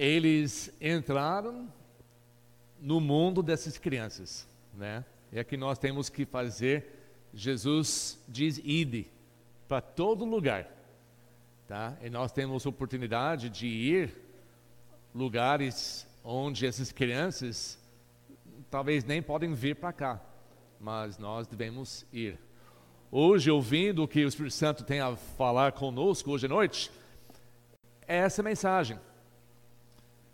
eles 0.00 0.72
entraram 0.80 1.70
no 2.80 3.02
mundo 3.02 3.42
dessas 3.42 3.76
crianças, 3.76 4.48
né? 4.72 5.04
É 5.30 5.44
que 5.44 5.58
nós 5.58 5.78
temos 5.78 6.08
que 6.08 6.24
fazer. 6.24 7.28
Jesus 7.34 8.18
diz 8.26 8.58
ide 8.64 9.06
para 9.68 9.82
todo 9.82 10.24
lugar, 10.24 10.66
tá? 11.68 11.98
E 12.02 12.08
nós 12.08 12.32
temos 12.32 12.64
oportunidade 12.64 13.50
de 13.50 13.66
ir 13.66 14.16
lugares 15.14 16.06
onde 16.24 16.66
essas 16.66 16.90
crianças 16.90 17.78
talvez 18.70 19.04
nem 19.04 19.20
podem 19.20 19.52
vir 19.52 19.76
para 19.76 19.92
cá, 19.92 20.20
mas 20.80 21.18
nós 21.18 21.46
devemos 21.46 22.06
ir. 22.10 22.38
Hoje, 23.12 23.50
ouvindo 23.50 24.02
o 24.02 24.08
que 24.08 24.24
o 24.24 24.28
Espírito 24.28 24.54
Santo 24.54 24.82
tem 24.82 25.00
a 25.00 25.14
falar 25.14 25.72
conosco 25.72 26.30
hoje 26.30 26.46
à 26.46 26.48
noite, 26.48 26.90
é 28.08 28.16
essa 28.16 28.42
mensagem. 28.42 28.98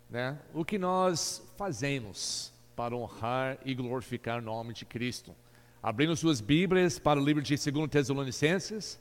Né? 0.09 0.37
O 0.53 0.63
que 0.63 0.77
nós 0.77 1.43
fazemos 1.57 2.53
para 2.75 2.95
honrar 2.95 3.57
e 3.65 3.73
glorificar 3.73 4.39
o 4.39 4.41
nome 4.41 4.73
de 4.73 4.85
Cristo. 4.85 5.35
Abrindo 5.81 6.15
suas 6.15 6.39
Bíblias 6.39 6.99
para 6.99 7.19
o 7.19 7.23
livro 7.23 7.41
de 7.41 7.55
2 7.55 7.89
Tesalonicenses. 7.89 8.99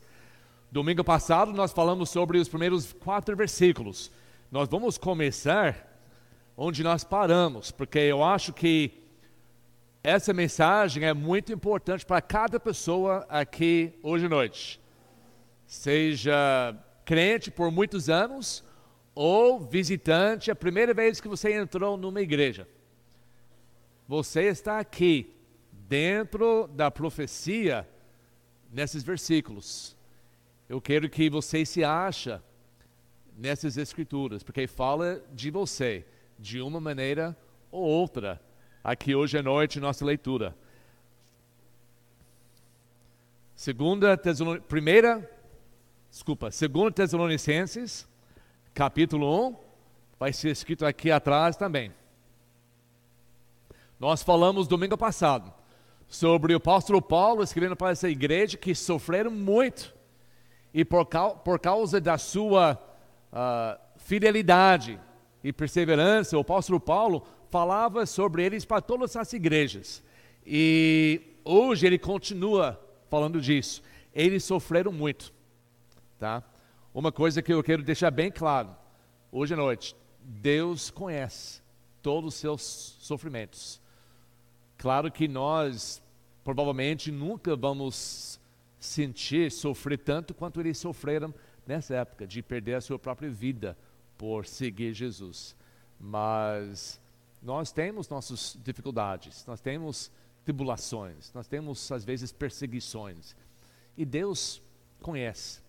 Domingo 0.72 1.04
passado 1.04 1.52
nós 1.52 1.72
falamos 1.72 2.10
sobre 2.10 2.38
os 2.38 2.48
primeiros 2.48 2.92
quatro 2.92 3.36
versículos. 3.36 4.10
Nós 4.50 4.68
vamos 4.68 4.98
começar 4.98 6.00
onde 6.56 6.82
nós 6.82 7.04
paramos, 7.04 7.70
porque 7.70 7.98
eu 7.98 8.24
acho 8.24 8.52
que 8.52 9.04
essa 10.02 10.32
mensagem 10.32 11.04
é 11.04 11.12
muito 11.12 11.52
importante 11.52 12.06
para 12.06 12.22
cada 12.22 12.58
pessoa 12.58 13.26
aqui 13.28 13.92
hoje 14.02 14.26
à 14.26 14.28
noite. 14.28 14.80
Seja 15.66 16.74
crente 17.04 17.50
por 17.50 17.70
muitos 17.70 18.08
anos 18.08 18.64
ou 19.16 19.58
visitante, 19.58 20.50
a 20.50 20.54
primeira 20.54 20.92
vez 20.92 21.22
que 21.22 21.26
você 21.26 21.50
entrou 21.54 21.96
numa 21.96 22.20
igreja. 22.20 22.68
Você 24.06 24.42
está 24.42 24.78
aqui, 24.78 25.34
dentro 25.72 26.68
da 26.68 26.90
profecia, 26.90 27.88
nesses 28.70 29.02
versículos. 29.02 29.96
Eu 30.68 30.82
quero 30.82 31.08
que 31.08 31.30
você 31.30 31.64
se 31.64 31.82
acha 31.82 32.44
nessas 33.34 33.78
escrituras, 33.78 34.42
porque 34.42 34.66
fala 34.66 35.22
de 35.32 35.50
você, 35.50 36.04
de 36.38 36.60
uma 36.60 36.78
maneira 36.78 37.34
ou 37.70 37.82
outra 37.84 38.38
aqui 38.84 39.14
hoje 39.14 39.38
à 39.38 39.42
noite 39.42 39.80
nossa 39.80 40.04
leitura. 40.04 40.54
Segunda 43.54 44.18
primeira, 44.68 45.28
desculpa, 46.10 46.50
segunda 46.50 46.92
Tesalonicenses, 46.92 48.06
capítulo 48.76 49.48
1, 49.48 49.56
vai 50.20 50.34
ser 50.34 50.50
escrito 50.50 50.84
aqui 50.84 51.10
atrás 51.10 51.56
também. 51.56 51.90
Nós 53.98 54.22
falamos 54.22 54.68
domingo 54.68 54.98
passado 54.98 55.50
sobre 56.06 56.52
o 56.52 56.58
apóstolo 56.58 57.00
Paulo 57.00 57.42
escrevendo 57.42 57.74
para 57.74 57.92
essa 57.92 58.06
igreja 58.06 58.58
que 58.58 58.74
sofreram 58.74 59.30
muito 59.30 59.94
e 60.74 60.84
por, 60.84 61.06
por 61.42 61.58
causa 61.58 61.98
da 62.02 62.18
sua 62.18 62.78
uh, 63.32 63.80
fidelidade 63.96 65.00
e 65.42 65.54
perseverança, 65.54 66.36
o 66.36 66.40
apóstolo 66.40 66.78
Paulo 66.78 67.26
falava 67.48 68.04
sobre 68.04 68.44
eles 68.44 68.66
para 68.66 68.82
todas 68.82 69.16
as 69.16 69.32
igrejas. 69.32 70.04
E 70.44 71.22
hoje 71.42 71.86
ele 71.86 71.98
continua 71.98 72.78
falando 73.08 73.40
disso. 73.40 73.82
Eles 74.14 74.44
sofreram 74.44 74.92
muito, 74.92 75.32
tá? 76.18 76.44
Uma 76.96 77.12
coisa 77.12 77.42
que 77.42 77.52
eu 77.52 77.62
quero 77.62 77.82
deixar 77.82 78.10
bem 78.10 78.30
claro, 78.30 78.74
hoje 79.30 79.52
à 79.52 79.56
noite, 79.58 79.94
Deus 80.18 80.88
conhece 80.88 81.60
todos 82.00 82.32
os 82.32 82.40
seus 82.40 82.62
sofrimentos. 83.00 83.78
Claro 84.78 85.12
que 85.12 85.28
nós 85.28 86.00
provavelmente 86.42 87.12
nunca 87.12 87.54
vamos 87.54 88.40
sentir, 88.80 89.52
sofrer 89.52 89.98
tanto 89.98 90.32
quanto 90.32 90.58
eles 90.58 90.78
sofreram 90.78 91.34
nessa 91.66 91.96
época, 91.96 92.26
de 92.26 92.40
perder 92.40 92.76
a 92.76 92.80
sua 92.80 92.98
própria 92.98 93.28
vida 93.28 93.76
por 94.16 94.46
seguir 94.46 94.94
Jesus. 94.94 95.54
Mas 96.00 96.98
nós 97.42 97.70
temos 97.70 98.08
nossas 98.08 98.58
dificuldades, 98.64 99.44
nós 99.44 99.60
temos 99.60 100.10
tribulações, 100.46 101.30
nós 101.34 101.46
temos 101.46 101.92
às 101.92 102.06
vezes 102.06 102.32
perseguições. 102.32 103.36
E 103.98 104.04
Deus 104.06 104.62
conhece. 105.02 105.65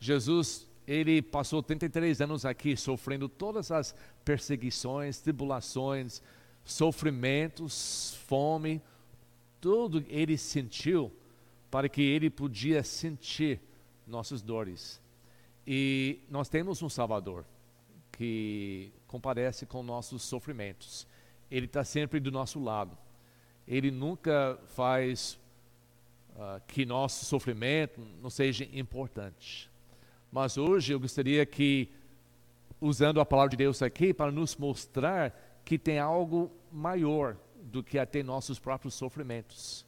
Jesus, 0.00 0.66
ele 0.86 1.20
passou 1.20 1.62
33 1.62 2.22
anos 2.22 2.44
aqui 2.46 2.76
sofrendo 2.76 3.28
todas 3.28 3.70
as 3.70 3.94
perseguições, 4.24 5.20
tribulações, 5.20 6.22
sofrimentos, 6.64 8.16
fome, 8.26 8.82
tudo 9.60 10.04
ele 10.08 10.38
sentiu 10.38 11.12
para 11.70 11.88
que 11.88 12.00
ele 12.00 12.30
podia 12.30 12.82
sentir 12.82 13.60
nossas 14.06 14.40
dores. 14.40 15.00
E 15.66 16.20
nós 16.30 16.48
temos 16.48 16.82
um 16.82 16.88
Salvador 16.88 17.44
que 18.10 18.90
comparece 19.06 19.66
com 19.66 19.82
nossos 19.82 20.22
sofrimentos. 20.22 21.06
Ele 21.50 21.66
está 21.66 21.84
sempre 21.84 22.18
do 22.18 22.30
nosso 22.30 22.58
lado. 22.58 22.96
Ele 23.68 23.90
nunca 23.90 24.58
faz 24.74 25.38
uh, 26.30 26.60
que 26.66 26.84
nosso 26.84 27.24
sofrimento 27.24 28.00
não 28.20 28.30
seja 28.30 28.68
importante. 28.72 29.70
Mas 30.30 30.56
hoje 30.56 30.92
eu 30.92 31.00
gostaria 31.00 31.44
que, 31.44 31.88
usando 32.80 33.20
a 33.20 33.26
palavra 33.26 33.50
de 33.50 33.56
Deus 33.56 33.82
aqui, 33.82 34.14
para 34.14 34.30
nos 34.30 34.56
mostrar 34.56 35.60
que 35.64 35.78
tem 35.78 35.98
algo 35.98 36.50
maior 36.70 37.36
do 37.62 37.82
que 37.82 37.98
até 37.98 38.22
nossos 38.22 38.58
próprios 38.58 38.94
sofrimentos. 38.94 39.86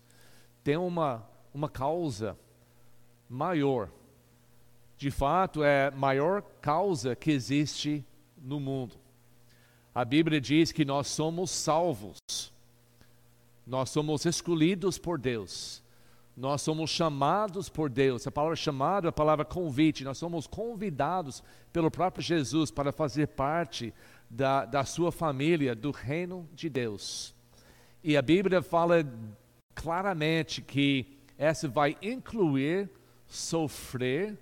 Tem 0.63 0.77
uma, 0.77 1.29
uma 1.53 1.69
causa 1.69 2.39
maior. 3.29 3.91
De 4.97 5.11
fato, 5.11 5.65
é 5.65 5.89
a 5.89 5.91
maior 5.91 6.43
causa 6.61 7.17
que 7.17 7.31
existe 7.31 8.05
no 8.37 8.61
mundo. 8.61 8.97
A 9.95 10.05
Bíblia 10.05 10.41
diz 10.41 10.73
que 10.73 10.85
nós 10.85 11.09
somos 11.09 11.51
salvos, 11.51 12.19
nós 13.67 13.91
somos 13.91 14.25
escolhidos 14.25 14.99
por 14.99 15.19
Deus, 15.19 15.82
nós 16.37 16.63
somos 16.63 16.91
chamados 16.91 17.69
por 17.69 17.91
Deus. 17.91 18.27
A 18.27 18.31
palavra 18.31 18.57
chamado 18.57 19.07
é 19.07 19.11
a 19.11 19.13
palavra 19.13 19.45
convite, 19.45 20.05
nós 20.05 20.19
somos 20.19 20.47
convidados 20.47 21.43
pelo 21.73 21.91
próprio 21.91 22.23
Jesus 22.23 22.71
para 22.71 22.93
fazer 22.93 23.29
parte 23.29 23.93
da, 24.29 24.65
da 24.65 24.85
sua 24.85 25.13
família, 25.13 25.75
do 25.75 25.91
reino 25.91 26.49
de 26.55 26.69
Deus. 26.69 27.35
E 28.03 28.17
a 28.17 28.23
Bíblia 28.23 28.63
fala 28.63 29.07
claramente 29.75 30.63
que 30.63 31.19
essa 31.37 31.69
vai 31.69 31.97
incluir 32.03 32.91
sofrer 33.27 34.39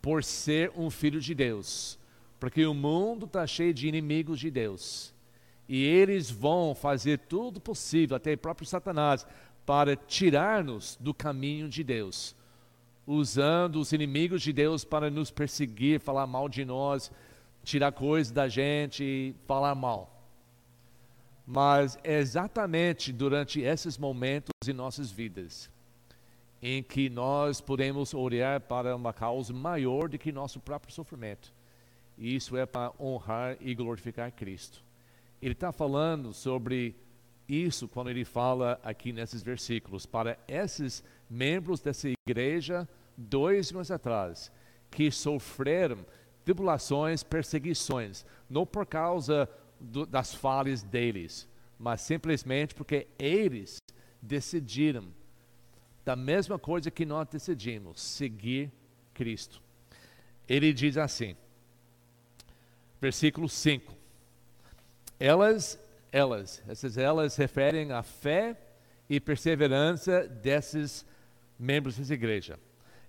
por 0.00 0.22
ser 0.22 0.72
um 0.76 0.90
filho 0.90 1.20
de 1.20 1.34
Deus 1.34 1.98
porque 2.38 2.66
o 2.66 2.74
mundo 2.74 3.26
está 3.26 3.46
cheio 3.46 3.72
de 3.72 3.88
inimigos 3.88 4.38
de 4.38 4.50
Deus. 4.50 5.14
E 5.68 5.82
eles 5.82 6.30
vão 6.30 6.74
fazer 6.74 7.18
tudo 7.18 7.60
possível, 7.60 8.16
até 8.16 8.34
o 8.34 8.38
próprio 8.38 8.66
Satanás, 8.66 9.26
para 9.66 9.96
tirar-nos 9.96 10.96
do 10.98 11.12
caminho 11.12 11.68
de 11.68 11.84
Deus, 11.84 12.34
usando 13.06 13.80
os 13.80 13.92
inimigos 13.92 14.40
de 14.40 14.52
Deus 14.52 14.84
para 14.84 15.10
nos 15.10 15.30
perseguir, 15.30 16.00
falar 16.00 16.26
mal 16.26 16.48
de 16.48 16.64
nós, 16.64 17.10
tirar 17.64 17.92
coisas 17.92 18.32
da 18.32 18.48
gente 18.48 19.04
e 19.04 19.34
falar 19.46 19.74
mal. 19.74 20.10
Mas 21.46 21.98
é 22.02 22.18
exatamente 22.18 23.12
durante 23.12 23.60
esses 23.60 23.98
momentos 23.98 24.50
em 24.66 24.72
nossas 24.72 25.10
vidas 25.10 25.68
em 26.62 26.82
que 26.82 27.10
nós 27.10 27.60
podemos 27.60 28.14
olhar 28.14 28.60
para 28.60 28.96
uma 28.96 29.12
causa 29.12 29.52
maior 29.52 30.08
do 30.08 30.16
que 30.16 30.32
nosso 30.32 30.58
próprio 30.58 30.92
sofrimento 30.92 31.52
isso 32.18 32.56
é 32.56 32.64
para 32.64 32.92
honrar 32.98 33.56
e 33.60 33.74
glorificar 33.74 34.32
Cristo. 34.32 34.82
Ele 35.40 35.52
está 35.52 35.70
falando 35.70 36.32
sobre 36.32 36.96
isso 37.48 37.88
quando 37.88 38.10
ele 38.10 38.24
fala 38.24 38.80
aqui 38.82 39.12
nesses 39.12 39.42
versículos, 39.42 40.06
para 40.06 40.38
esses 40.48 41.02
membros 41.28 41.80
dessa 41.80 42.08
igreja, 42.28 42.88
dois 43.16 43.70
anos 43.72 43.90
atrás, 43.90 44.50
que 44.90 45.10
sofreram 45.10 46.04
tribulações, 46.44 47.22
perseguições, 47.22 48.24
não 48.48 48.64
por 48.64 48.86
causa 48.86 49.48
do, 49.80 50.06
das 50.06 50.34
falhas 50.34 50.82
deles, 50.82 51.48
mas 51.78 52.00
simplesmente 52.00 52.74
porque 52.74 53.06
eles 53.18 53.78
decidiram 54.22 55.08
da 56.04 56.14
mesma 56.14 56.58
coisa 56.58 56.90
que 56.90 57.04
nós 57.04 57.26
decidimos, 57.28 58.00
seguir 58.00 58.70
Cristo. 59.12 59.60
Ele 60.48 60.72
diz 60.72 60.96
assim: 60.96 61.36
versículo 63.00 63.48
5. 63.48 63.94
Elas, 65.18 65.78
elas, 66.16 66.62
essas 66.66 66.96
elas 66.96 67.36
referem 67.36 67.92
à 67.92 68.02
fé 68.02 68.58
e 69.06 69.20
perseverança 69.20 70.26
desses 70.26 71.04
membros 71.58 71.98
dessa 71.98 72.14
igreja. 72.14 72.58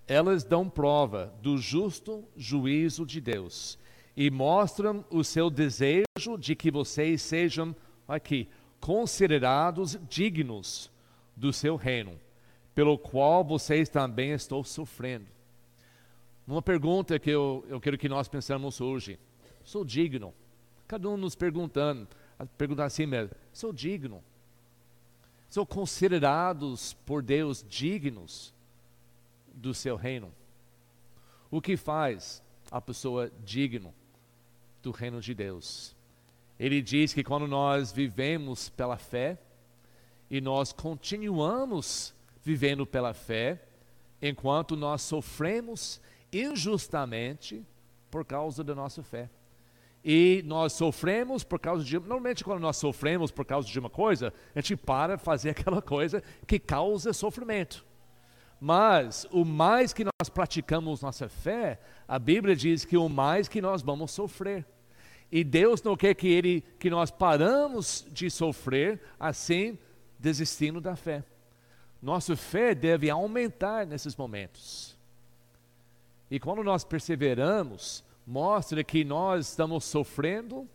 Elas 0.05 0.43
dão 0.43 0.69
prova 0.69 1.33
do 1.41 1.57
justo 1.57 2.27
juízo 2.35 3.05
de 3.05 3.21
Deus 3.21 3.79
e 4.15 4.29
mostram 4.29 5.05
o 5.09 5.23
seu 5.23 5.49
desejo 5.49 6.37
de 6.37 6.53
que 6.53 6.69
vocês 6.69 7.21
sejam 7.21 7.73
aqui 8.05 8.49
considerados 8.77 9.97
dignos 10.09 10.91
do 11.33 11.53
seu 11.53 11.77
reino, 11.77 12.19
pelo 12.75 12.97
qual 12.97 13.41
vocês 13.41 13.87
também 13.87 14.31
estão 14.31 14.61
sofrendo. 14.65 15.27
Uma 16.45 16.61
pergunta 16.61 17.17
que 17.17 17.29
eu, 17.29 17.65
eu 17.69 17.79
quero 17.79 17.97
que 17.97 18.09
nós 18.09 18.27
pensamos 18.27 18.81
hoje: 18.81 19.17
sou 19.63 19.85
digno? 19.85 20.33
Cada 20.87 21.09
um 21.09 21.17
nos 21.17 21.35
perguntando, 21.35 22.07
perguntar 22.45 22.85
assim 22.85 23.05
mesmo: 23.05 23.35
sou 23.51 23.73
digno? 23.73 24.23
São 25.49 25.65
considerados 25.65 26.93
por 27.05 27.23
Deus 27.23 27.65
dignos 27.67 28.53
do 29.53 29.73
seu 29.73 29.95
reino? 29.95 30.31
O 31.49 31.61
que 31.61 31.77
faz 31.77 32.43
a 32.69 32.81
pessoa 32.81 33.31
digno 33.43 33.93
do 34.83 34.91
reino 34.91 35.21
de 35.21 35.33
Deus? 35.33 35.95
Ele 36.59 36.81
diz 36.81 37.13
que 37.13 37.23
quando 37.23 37.47
nós 37.47 37.91
vivemos 37.91 38.69
pela 38.69 38.97
fé 38.97 39.37
e 40.29 40.41
nós 40.41 40.73
continuamos 40.73 42.13
vivendo 42.43 42.85
pela 42.85 43.13
fé, 43.13 43.63
enquanto 44.21 44.75
nós 44.75 45.01
sofremos 45.01 46.01
injustamente 46.31 47.65
por 48.09 48.25
causa 48.25 48.63
da 48.63 48.75
nossa 48.75 49.03
fé. 49.03 49.29
E 50.03 50.41
nós 50.45 50.73
sofremos 50.73 51.43
por 51.43 51.59
causa 51.59 51.83
de. 51.83 51.99
Normalmente, 51.99 52.43
quando 52.43 52.61
nós 52.61 52.77
sofremos 52.77 53.31
por 53.31 53.45
causa 53.45 53.67
de 53.67 53.79
uma 53.79 53.89
coisa, 53.89 54.33
a 54.55 54.61
gente 54.61 54.75
para 54.75 55.17
fazer 55.17 55.49
aquela 55.57 55.81
coisa 55.81 56.23
que 56.45 56.59
causa 56.59 57.13
sofrimento. 57.13 57.85
Mas 58.59 59.27
o 59.31 59.45
mais 59.45 59.93
que 59.93 60.03
nós 60.03 60.29
praticamos 60.29 61.01
nossa 61.01 61.29
fé, 61.29 61.79
a 62.07 62.17
Bíblia 62.17 62.55
diz 62.55 62.85
que 62.85 62.97
o 62.97 63.07
mais 63.07 63.47
que 63.47 63.61
nós 63.61 63.81
vamos 63.81 64.11
sofrer. 64.11 64.65
E 65.31 65.43
Deus 65.43 65.83
não 65.83 65.95
quer 65.95 66.15
que, 66.15 66.27
ele, 66.27 66.61
que 66.79 66.89
nós 66.89 67.11
paramos 67.11 68.07
de 68.11 68.29
sofrer 68.29 69.01
assim, 69.19 69.77
desistindo 70.17 70.79
da 70.79 70.95
fé. 70.95 71.23
Nossa 72.01 72.35
fé 72.35 72.73
deve 72.73 73.09
aumentar 73.09 73.85
nesses 73.85 74.15
momentos. 74.15 74.97
E 76.29 76.39
quando 76.39 76.63
nós 76.63 76.83
perseveramos, 76.83 78.03
mostra 78.27 78.83
que 78.83 79.05
nós 79.05 79.47
estamos 79.47 79.85
sofrendo 79.85 80.67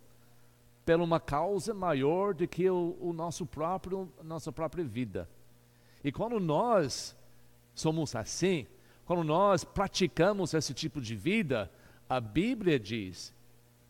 por 0.87 0.99
uma 0.99 1.21
causa 1.21 1.75
maior 1.75 2.33
do 2.33 2.49
que 2.49 2.69
o, 2.69 2.97
o 2.99 3.13
nosso 3.13 3.45
próprio, 3.45 4.11
nossa 4.25 4.51
própria 4.51 4.83
vida. 4.83 5.29
E 6.03 6.11
quando 6.11 6.41
nós 6.41 7.15
somos 7.75 8.17
assim, 8.17 8.67
quando 9.05 9.23
nós 9.23 9.65
praticamos 9.65 10.55
esse 10.55 10.73
tipo 10.73 10.99
de 10.99 11.15
vida, 11.15 11.71
a 12.09 12.19
Bíblia 12.21 12.81
diz 12.81 13.35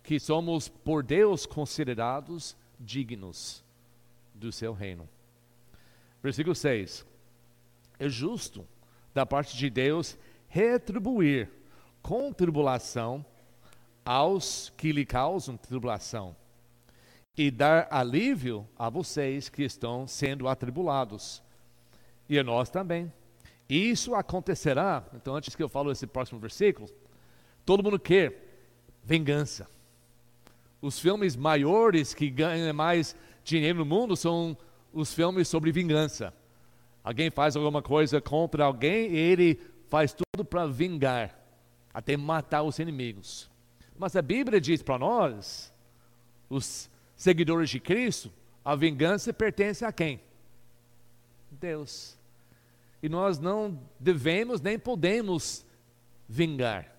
que 0.03 0.19
somos 0.19 0.69
por 0.69 1.05
Deus 1.05 1.47
considerados 1.47 2.57
dignos 2.81 3.65
do 4.35 4.51
seu 4.51 4.73
reino. 4.73 5.09
Versículo 6.21 6.55
6. 6.55 7.07
É 7.99 8.09
justo 8.09 8.67
da 9.15 9.25
parte 9.25 9.57
de 9.57 9.71
Deus 9.71 10.19
retribuir 10.49 11.49
com 12.03 12.33
tribulação 12.33 13.25
aos 14.05 14.73
que 14.77 14.93
lhe 14.93 15.05
causam 15.07 15.57
tribulação 15.57 16.37
e 17.37 17.51
dar 17.51 17.89
alívio 17.91 18.69
a 18.79 18.91
vocês 18.91 19.49
que 19.49 19.63
estão 19.63 20.07
sendo 20.07 20.49
atribulados 20.49 21.43
e 22.29 22.39
a 22.39 22.45
nós 22.45 22.69
também. 22.69 23.13
Isso 23.69 24.15
acontecerá, 24.15 25.05
então 25.15 25.35
antes 25.35 25.57
que 25.57 25.63
eu 25.63 25.69
falo 25.69 25.91
esse 25.91 26.07
próximo 26.07 26.39
versículo, 26.39 26.89
todo 27.65 27.83
mundo 27.83 27.99
quer 27.99 28.35
vingança. 29.03 29.69
Os 30.81 30.99
filmes 30.99 31.37
maiores 31.37 32.13
que 32.13 32.29
ganham 32.29 32.75
mais 32.75 33.17
dinheiro 33.45 33.79
no 33.79 33.87
mundo 33.87 34.17
são 34.17 34.57
os 34.93 35.15
filmes 35.15 35.49
sobre 35.49 35.73
vingança. 35.73 36.35
Alguém 37.03 37.31
faz 37.31 37.57
alguma 37.57 37.81
coisa 37.81 38.21
contra 38.21 38.65
alguém 38.65 39.11
e 39.11 39.17
ele 39.17 39.61
faz 39.89 40.13
tudo 40.13 40.45
para 40.45 40.67
vingar, 40.67 41.39
até 41.95 42.17
matar 42.17 42.63
os 42.63 42.79
inimigos. 42.79 43.52
Mas 44.03 44.17
a 44.17 44.21
Bíblia 44.21 44.61
diz 44.61 44.83
para 44.83 44.99
nós, 44.99 45.73
os 46.51 46.91
seguidores 47.15 47.71
de 47.71 47.79
Cristo, 47.79 48.33
a 48.65 48.75
vingança 48.75 49.33
pertence 49.33 49.85
a 49.85 49.93
quem? 49.93 50.21
Deus. 51.53 52.19
E 53.01 53.09
nós 53.09 53.39
não 53.39 53.79
devemos 54.01 54.61
nem 54.61 54.77
podemos 54.77 55.65
vingar. 56.29 56.93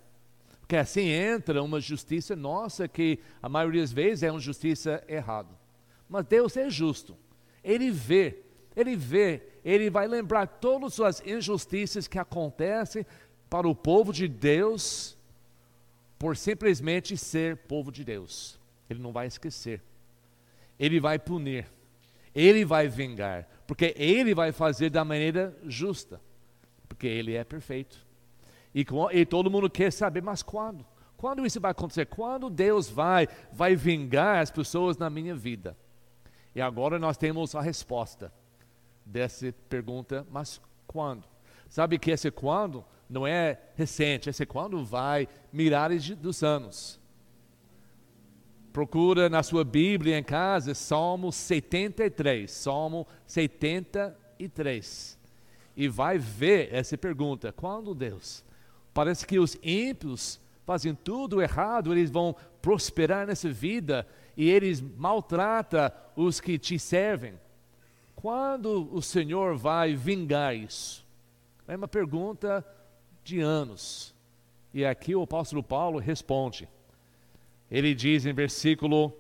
Porque 0.62 0.78
assim 0.78 1.10
entra 1.10 1.62
uma 1.62 1.82
justiça 1.82 2.38
nossa 2.38 2.88
que 2.88 3.20
a 3.42 3.50
maioria 3.50 3.82
das 3.82 3.92
vezes 3.92 4.24
é 4.24 4.32
uma 4.32 4.40
justiça 4.40 5.04
errada. 5.06 5.50
Mas 6.08 6.26
Deus 6.26 6.56
é 6.56 6.70
justo. 6.70 7.18
Ele 7.62 7.92
vê, 7.92 8.44
ele 8.78 8.96
vê, 8.96 9.44
ele 9.66 9.90
vai 9.90 10.08
lembrar 10.08 10.48
todas 10.48 11.02
as 11.02 11.22
injustiças 11.28 12.08
que 12.08 12.18
acontecem 12.18 13.06
para 13.50 13.68
o 13.68 13.76
povo 13.76 14.14
de 14.14 14.26
Deus 14.26 15.18
por 16.24 16.38
simplesmente 16.38 17.18
ser 17.18 17.58
povo 17.58 17.92
de 17.92 18.02
Deus. 18.02 18.58
Ele 18.90 19.02
não 19.02 19.12
vai 19.12 19.28
esquecer. 19.28 19.82
Ele 20.80 20.98
vai 20.98 21.20
punir. 21.20 21.68
Ele 22.34 22.64
vai 22.64 22.88
vingar, 22.88 23.46
porque 23.68 23.94
ele 23.98 24.34
vai 24.34 24.54
fazer 24.54 24.90
da 24.90 25.04
maneira 25.04 25.54
justa, 25.66 26.22
porque 26.88 27.08
ele 27.08 27.36
é 27.36 27.44
perfeito. 27.44 28.08
E, 28.74 28.86
e 29.12 29.26
todo 29.26 29.52
mundo 29.52 29.70
quer 29.70 29.92
saber, 29.92 30.24
mas 30.24 30.42
quando? 30.42 30.86
Quando 31.18 31.46
isso 31.46 31.60
vai 31.60 31.72
acontecer? 31.72 32.06
Quando 32.06 32.50
Deus 32.50 32.90
vai, 32.90 33.28
vai 33.52 33.76
vingar 33.76 34.42
as 34.42 34.50
pessoas 34.50 34.98
na 34.98 35.10
minha 35.10 35.36
vida? 35.36 35.76
E 36.56 36.62
agora 36.62 36.98
nós 36.98 37.18
temos 37.18 37.54
a 37.54 37.62
resposta 37.62 38.32
dessa 39.06 39.54
pergunta, 39.68 40.26
mas 40.32 40.62
quando? 40.88 41.26
Sabe 41.68 42.00
que 42.00 42.12
esse 42.12 42.32
quando 42.32 42.86
não 43.14 43.28
é 43.28 43.60
recente, 43.76 44.30
esse 44.30 44.46
quando 44.46 44.84
vai 44.84 45.28
milhares 45.52 46.04
de, 46.04 46.16
dos 46.16 46.42
anos. 46.42 47.00
Procura 48.74 49.30
na 49.30 49.44
sua 49.44 49.64
Bíblia 49.64 50.18
em 50.18 50.24
casa, 50.24 50.74
Salmo 50.74 51.32
73, 51.32 52.50
Salmo 52.50 53.08
73. 53.28 55.20
E 55.78 55.88
vai 55.88 56.18
ver 56.18 56.74
essa 56.74 56.98
pergunta: 56.98 57.52
quando 57.52 57.94
Deus? 57.94 58.44
Parece 58.96 59.28
que 59.28 59.38
os 59.38 59.56
ímpios 59.62 60.40
fazem 60.66 60.96
tudo 60.96 61.40
errado, 61.40 61.94
eles 61.94 62.10
vão 62.10 62.36
prosperar 62.62 63.28
nessa 63.28 63.50
vida 63.50 64.08
e 64.36 64.50
eles 64.50 64.82
maltratam 64.82 65.92
os 66.16 66.42
que 66.42 66.58
te 66.58 66.80
servem. 66.80 67.36
Quando 68.16 68.90
o 68.92 69.02
Senhor 69.04 69.56
vai 69.56 69.96
vingar 69.96 70.56
isso? 70.56 71.06
É 71.68 71.76
uma 71.76 71.88
pergunta 71.88 72.66
de 73.24 73.40
anos. 73.40 74.14
E 74.74 74.86
aqui 74.86 75.16
o 75.16 75.22
apóstolo 75.22 75.64
Paulo 75.64 76.00
responde. 76.00 76.68
Ele 77.70 77.94
diz 77.94 78.26
em 78.26 78.34
versículo 78.34 79.14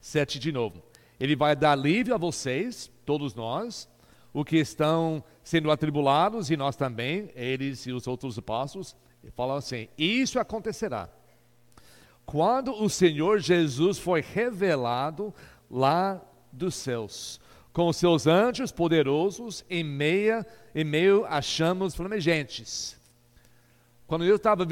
7 0.00 0.38
de 0.38 0.52
novo: 0.52 0.82
Ele 1.18 1.36
vai 1.36 1.54
dar 1.54 1.76
livre 1.76 2.12
a 2.12 2.16
vocês, 2.16 2.90
todos 3.04 3.34
nós, 3.34 3.88
o 4.32 4.44
que 4.44 4.56
estão 4.56 5.22
sendo 5.42 5.70
atribulados, 5.70 6.50
e 6.50 6.56
nós 6.56 6.76
também, 6.76 7.30
eles 7.34 7.86
e 7.86 7.92
os 7.92 8.06
outros 8.06 8.38
apóstolos, 8.38 8.96
falam 9.34 9.56
assim: 9.56 9.88
Isso 9.96 10.38
acontecerá 10.38 11.10
quando 12.28 12.74
o 12.74 12.90
Senhor 12.90 13.38
Jesus 13.38 13.98
foi 13.98 14.20
revelado 14.20 15.32
lá 15.70 16.20
dos 16.52 16.74
céus, 16.74 17.40
com 17.78 17.86
os 17.86 17.96
seus 17.96 18.26
anjos 18.26 18.72
poderosos 18.72 19.64
em, 19.70 19.84
meia, 19.84 20.44
em 20.74 20.82
meio 20.82 21.24
a 21.26 21.40
chamas 21.40 21.94
flamejantes. 21.94 22.98
Quando 24.04 24.24
eu 24.24 24.34
estava 24.34 24.64
uh, 24.64 24.66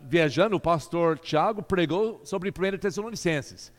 viajando, 0.00 0.56
o 0.56 0.60
pastor 0.60 1.20
Tiago 1.20 1.62
pregou 1.62 2.20
sobre 2.24 2.50
1 2.50 2.78
Tessalonicenses. 2.78 3.72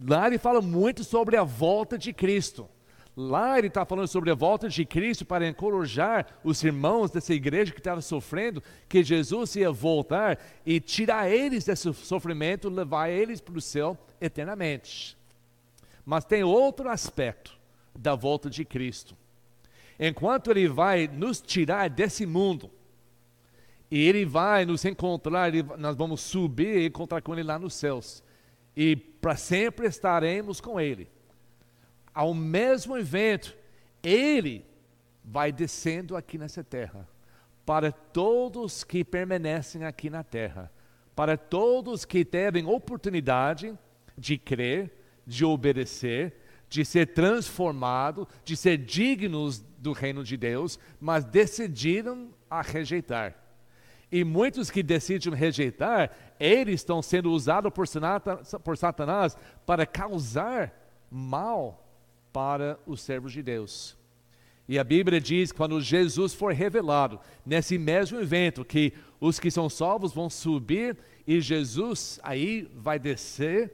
Lá 0.00 0.28
ele 0.28 0.38
fala 0.38 0.62
muito 0.62 1.02
sobre 1.02 1.36
a 1.36 1.42
volta 1.42 1.98
de 1.98 2.12
Cristo. 2.12 2.68
Lá 3.16 3.58
ele 3.58 3.66
está 3.66 3.84
falando 3.84 4.06
sobre 4.06 4.30
a 4.30 4.34
volta 4.36 4.68
de 4.68 4.84
Cristo 4.84 5.24
para 5.24 5.48
encorajar 5.48 6.38
os 6.44 6.62
irmãos 6.62 7.10
dessa 7.10 7.34
igreja 7.34 7.72
que 7.72 7.80
estava 7.80 8.00
sofrendo, 8.00 8.62
que 8.88 9.02
Jesus 9.02 9.56
ia 9.56 9.72
voltar 9.72 10.38
e 10.64 10.78
tirar 10.78 11.28
eles 11.28 11.64
desse 11.64 11.92
sofrimento, 11.94 12.68
levar 12.68 13.08
eles 13.08 13.40
para 13.40 13.58
o 13.58 13.60
céu 13.60 13.98
eternamente. 14.20 15.18
Mas 16.06 16.24
tem 16.24 16.44
outro 16.44 16.88
aspecto 16.88 17.57
da 17.98 18.14
volta 18.14 18.48
de 18.48 18.64
Cristo. 18.64 19.16
Enquanto 19.98 20.50
ele 20.50 20.68
vai 20.68 21.08
nos 21.08 21.40
tirar 21.40 21.90
desse 21.90 22.24
mundo, 22.24 22.70
e 23.90 24.06
ele 24.06 24.24
vai 24.24 24.64
nos 24.64 24.84
encontrar, 24.84 25.50
nós 25.78 25.96
vamos 25.96 26.20
subir 26.20 26.76
e 26.76 26.86
encontrar 26.86 27.22
com 27.22 27.32
ele 27.32 27.42
lá 27.42 27.58
nos 27.58 27.74
céus. 27.74 28.22
E 28.76 28.94
para 28.94 29.34
sempre 29.34 29.86
estaremos 29.86 30.60
com 30.60 30.78
ele 30.78 31.08
ao 32.18 32.34
mesmo 32.34 32.98
evento, 32.98 33.56
ele 34.02 34.66
vai 35.22 35.52
descendo 35.52 36.16
aqui 36.16 36.36
nessa 36.36 36.64
terra 36.64 37.08
para 37.64 37.92
todos 37.92 38.82
que 38.82 39.04
permanecem 39.04 39.84
aqui 39.84 40.10
na 40.10 40.24
terra, 40.24 40.68
para 41.14 41.36
todos 41.36 42.04
que 42.04 42.24
terem 42.24 42.66
oportunidade 42.66 43.72
de 44.16 44.36
crer, 44.36 44.90
de 45.24 45.44
obedecer, 45.44 46.34
de 46.68 46.84
ser 46.84 47.06
transformado, 47.08 48.28
de 48.44 48.56
ser 48.56 48.76
dignos 48.78 49.64
do 49.78 49.92
reino 49.92 50.22
de 50.22 50.36
Deus, 50.36 50.78
mas 51.00 51.24
decidiram 51.24 52.30
a 52.50 52.62
rejeitar. 52.62 53.34
E 54.10 54.24
muitos 54.24 54.70
que 54.70 54.82
decidem 54.82 55.34
rejeitar, 55.34 56.10
eles 56.40 56.76
estão 56.76 57.02
sendo 57.02 57.30
usados 57.30 57.72
por 57.72 58.76
Satanás 58.78 59.36
para 59.66 59.84
causar 59.84 60.72
mal 61.10 61.86
para 62.32 62.78
os 62.86 63.00
servos 63.02 63.32
de 63.32 63.42
Deus. 63.42 63.96
E 64.66 64.78
a 64.78 64.84
Bíblia 64.84 65.20
diz 65.20 65.50
que 65.50 65.56
quando 65.56 65.80
Jesus 65.80 66.34
for 66.34 66.52
revelado, 66.52 67.18
nesse 67.44 67.78
mesmo 67.78 68.20
evento, 68.20 68.64
que 68.64 68.92
os 69.18 69.40
que 69.40 69.50
são 69.50 69.68
salvos 69.68 70.12
vão 70.12 70.28
subir 70.28 70.96
e 71.26 71.40
Jesus 71.40 72.20
aí 72.22 72.70
vai 72.74 72.98
descer 72.98 73.72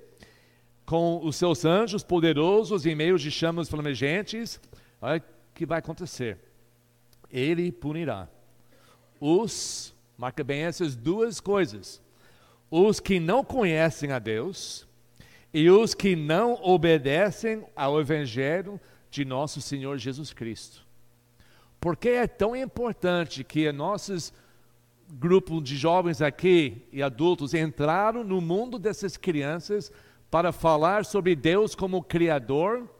com 0.85 1.21
os 1.25 1.37
seus 1.37 1.65
anjos 1.65 2.03
poderosos 2.03 2.87
em 2.87 2.95
meio 2.95 3.19
de 3.19 3.31
chamas 3.31 3.69
flamejantes. 3.69 4.61
Olha 5.01 5.19
o 5.19 5.55
que 5.55 5.67
vai 5.67 5.79
acontecer. 5.79 6.39
Ele 7.31 7.73
punirá 7.73 8.29
os, 9.21 9.95
marca 10.17 10.45
bem 10.45 10.63
essas 10.63 10.95
duas 10.95 11.41
coisas, 11.41 12.01
os 12.71 13.01
que 13.01 13.19
não 13.19 13.45
conhecem 13.45 14.13
a 14.13 14.19
Deus 14.19 14.87
e 15.53 15.71
os 15.71 15.95
que 15.95 16.15
não 16.15 16.55
obedecem 16.63 17.65
ao 17.75 18.01
Evangelho 18.01 18.81
de 19.11 19.25
nosso 19.25 19.61
Senhor 19.61 19.97
Jesus 19.99 20.33
Cristo. 20.33 20.85
Por 21.81 21.97
que 21.97 22.09
é 22.11 22.27
tão 22.27 22.57
importante 22.57 23.45
que 23.45 23.71
nossos 23.71 24.33
grupo 25.13 25.61
de 25.61 25.77
jovens 25.77 26.21
aqui 26.21 26.87
e 26.93 27.03
adultos 27.03 27.55
entraram 27.55 28.25
no 28.25 28.41
mundo 28.41 28.79
dessas 28.79 29.17
crianças 29.17 29.93
para 30.35 30.51
falar 30.51 31.05
sobre 31.05 31.37
Deus 31.37 31.77
como 31.77 32.03
Criador, 32.03 32.91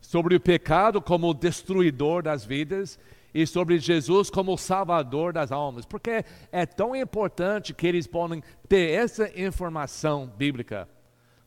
sobre 0.00 0.34
o 0.34 0.40
pecado 0.40 1.00
como 1.00 1.32
destruidor 1.32 2.24
das 2.24 2.44
vidas 2.44 2.98
e 3.32 3.46
sobre 3.46 3.78
Jesus 3.78 4.30
como 4.30 4.58
Salvador 4.58 5.32
das 5.32 5.52
almas. 5.52 5.86
Porque 5.86 6.24
é 6.50 6.66
tão 6.66 6.96
importante 6.96 7.72
que 7.72 7.86
eles 7.86 8.08
possam 8.08 8.42
ter 8.68 8.90
essa 8.90 9.30
informação 9.40 10.26
bíblica 10.26 10.88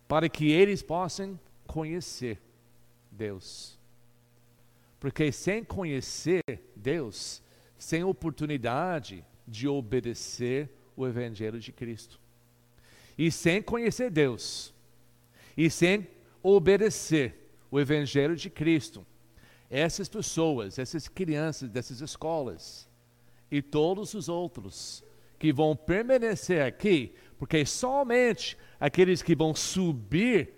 para 0.07 0.29
que 0.29 0.49
eles 0.53 0.81
possam 0.81 1.37
conhecer 1.65 2.39
Deus. 3.11 3.77
Porque 5.01 5.33
sem 5.33 5.65
conhecer 5.65 6.41
Deus, 6.73 7.43
sem 7.77 8.05
oportunidade 8.05 9.21
de 9.45 9.67
obedecer 9.67 10.69
o 10.95 11.05
Evangelho 11.05 11.59
de 11.59 11.73
Cristo, 11.73 12.17
e 13.17 13.29
sem 13.29 13.61
conhecer 13.61 14.09
Deus, 14.09 14.73
e 15.57 15.69
sem 15.69 16.07
obedecer 16.43 17.49
o 17.71 17.79
Evangelho 17.79 18.35
de 18.35 18.49
Cristo, 18.49 19.05
essas 19.69 20.07
pessoas, 20.07 20.79
essas 20.79 21.07
crianças 21.07 21.69
dessas 21.69 21.99
escolas 21.99 22.87
e 23.51 23.61
todos 23.61 24.13
os 24.13 24.29
outros 24.29 25.03
que 25.39 25.51
vão 25.51 25.75
permanecer 25.75 26.61
aqui, 26.61 27.13
porque 27.37 27.65
somente 27.65 28.57
aqueles 28.79 29.21
que 29.21 29.35
vão 29.35 29.53
subir 29.53 30.53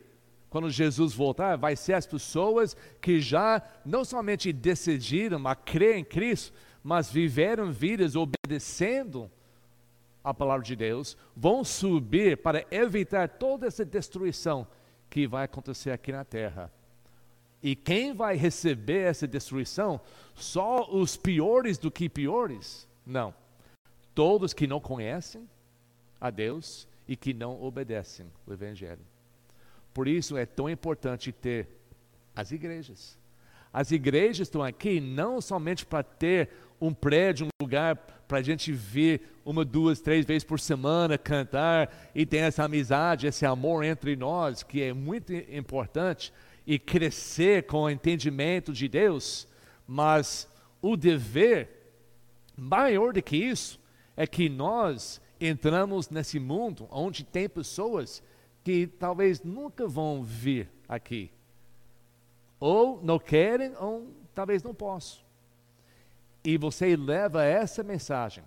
quando 0.50 0.70
Jesus 0.70 1.14
voltar, 1.14 1.58
vai 1.58 1.76
ser 1.76 1.94
as 1.94 2.08
pessoas 2.08 2.76
que 3.00 3.20
já 3.20 3.62
não 3.86 4.04
somente 4.04 4.52
decidiram 4.52 5.48
a 5.48 5.56
crer 5.56 5.98
em 5.98 6.04
Cristo, 6.04 6.54
mas 6.84 7.12
viveram 7.12 7.72
vidas 7.72 8.16
obedecendo 8.16 9.30
a 10.24 10.34
palavra 10.34 10.64
de 10.64 10.76
Deus, 10.76 11.16
vão 11.36 11.64
subir 11.64 12.38
para 12.38 12.66
evitar 12.72 13.30
toda 13.30 13.68
essa 13.68 13.86
destruição 13.86 14.68
que 15.10 15.28
vai 15.28 15.46
acontecer 15.46 15.92
aqui 15.92 16.12
na 16.12 16.24
terra. 16.24 16.72
E 17.62 17.76
quem 17.76 18.14
vai 18.14 18.36
receber 18.36 19.02
essa 19.02 19.28
destruição? 19.28 20.00
Só 20.34 20.90
os 20.90 21.18
piores 21.18 21.78
do 21.78 21.92
que 21.92 22.08
piores? 22.08 22.88
Não. 23.06 23.34
Todos 24.16 24.54
que 24.54 24.68
não 24.68 24.80
conhecem 24.80 25.50
a 26.22 26.30
Deus 26.30 26.88
e 27.08 27.16
que 27.16 27.34
não 27.34 27.62
obedecem 27.62 28.32
o 28.46 28.54
Evangelho. 28.54 29.06
Por 29.94 30.08
isso 30.08 30.38
é 30.38 30.46
tão 30.46 30.70
importante 30.70 31.32
ter 31.32 31.68
as 32.36 32.52
igrejas. 32.52 33.18
As 33.74 33.92
igrejas 33.92 34.48
estão 34.48 34.64
aqui 34.64 35.00
não 35.00 35.42
somente 35.42 35.86
para 35.86 36.04
ter 36.04 36.50
um 36.80 36.94
prédio, 36.94 37.48
um 37.48 37.64
lugar 37.64 37.98
para 38.30 38.38
a 38.38 38.44
gente 38.44 38.72
vir 38.72 39.24
uma, 39.44 39.66
duas, 39.66 40.00
três 40.00 40.24
vezes 40.24 40.44
por 40.44 40.60
semana 40.60 41.18
cantar 41.18 42.12
e 42.14 42.28
ter 42.28 42.38
essa 42.38 42.64
amizade, 42.64 43.26
esse 43.26 43.44
amor 43.44 43.84
entre 43.84 44.16
nós, 44.16 44.62
que 44.62 44.84
é 44.84 44.94
muito 44.94 45.34
importante, 45.34 46.32
e 46.66 46.78
crescer 46.78 47.64
com 47.64 47.82
o 47.82 47.90
entendimento 47.90 48.72
de 48.72 48.88
Deus, 48.88 49.48
mas 49.88 50.48
o 50.80 50.96
dever 50.96 51.96
maior 52.56 53.14
do 53.14 53.22
que 53.24 53.36
isso 53.36 53.80
é 54.16 54.28
que 54.28 54.48
nós 54.48 55.20
entramos 55.42 56.12
nesse 56.12 56.40
mundo 56.40 56.88
onde 56.92 57.24
tem 57.24 57.50
pessoas 57.50 58.22
que 58.64 58.86
talvez 58.86 59.42
nunca 59.42 59.88
vão 59.88 60.22
vir 60.22 60.70
aqui. 60.88 61.32
Ou 62.60 63.02
não 63.02 63.18
querem, 63.18 63.76
ou 63.76 64.14
talvez 64.36 64.62
não 64.62 64.76
possam. 64.76 65.29
E 66.50 66.58
você 66.58 66.96
leva 66.96 67.44
essa 67.44 67.84
mensagem 67.84 68.44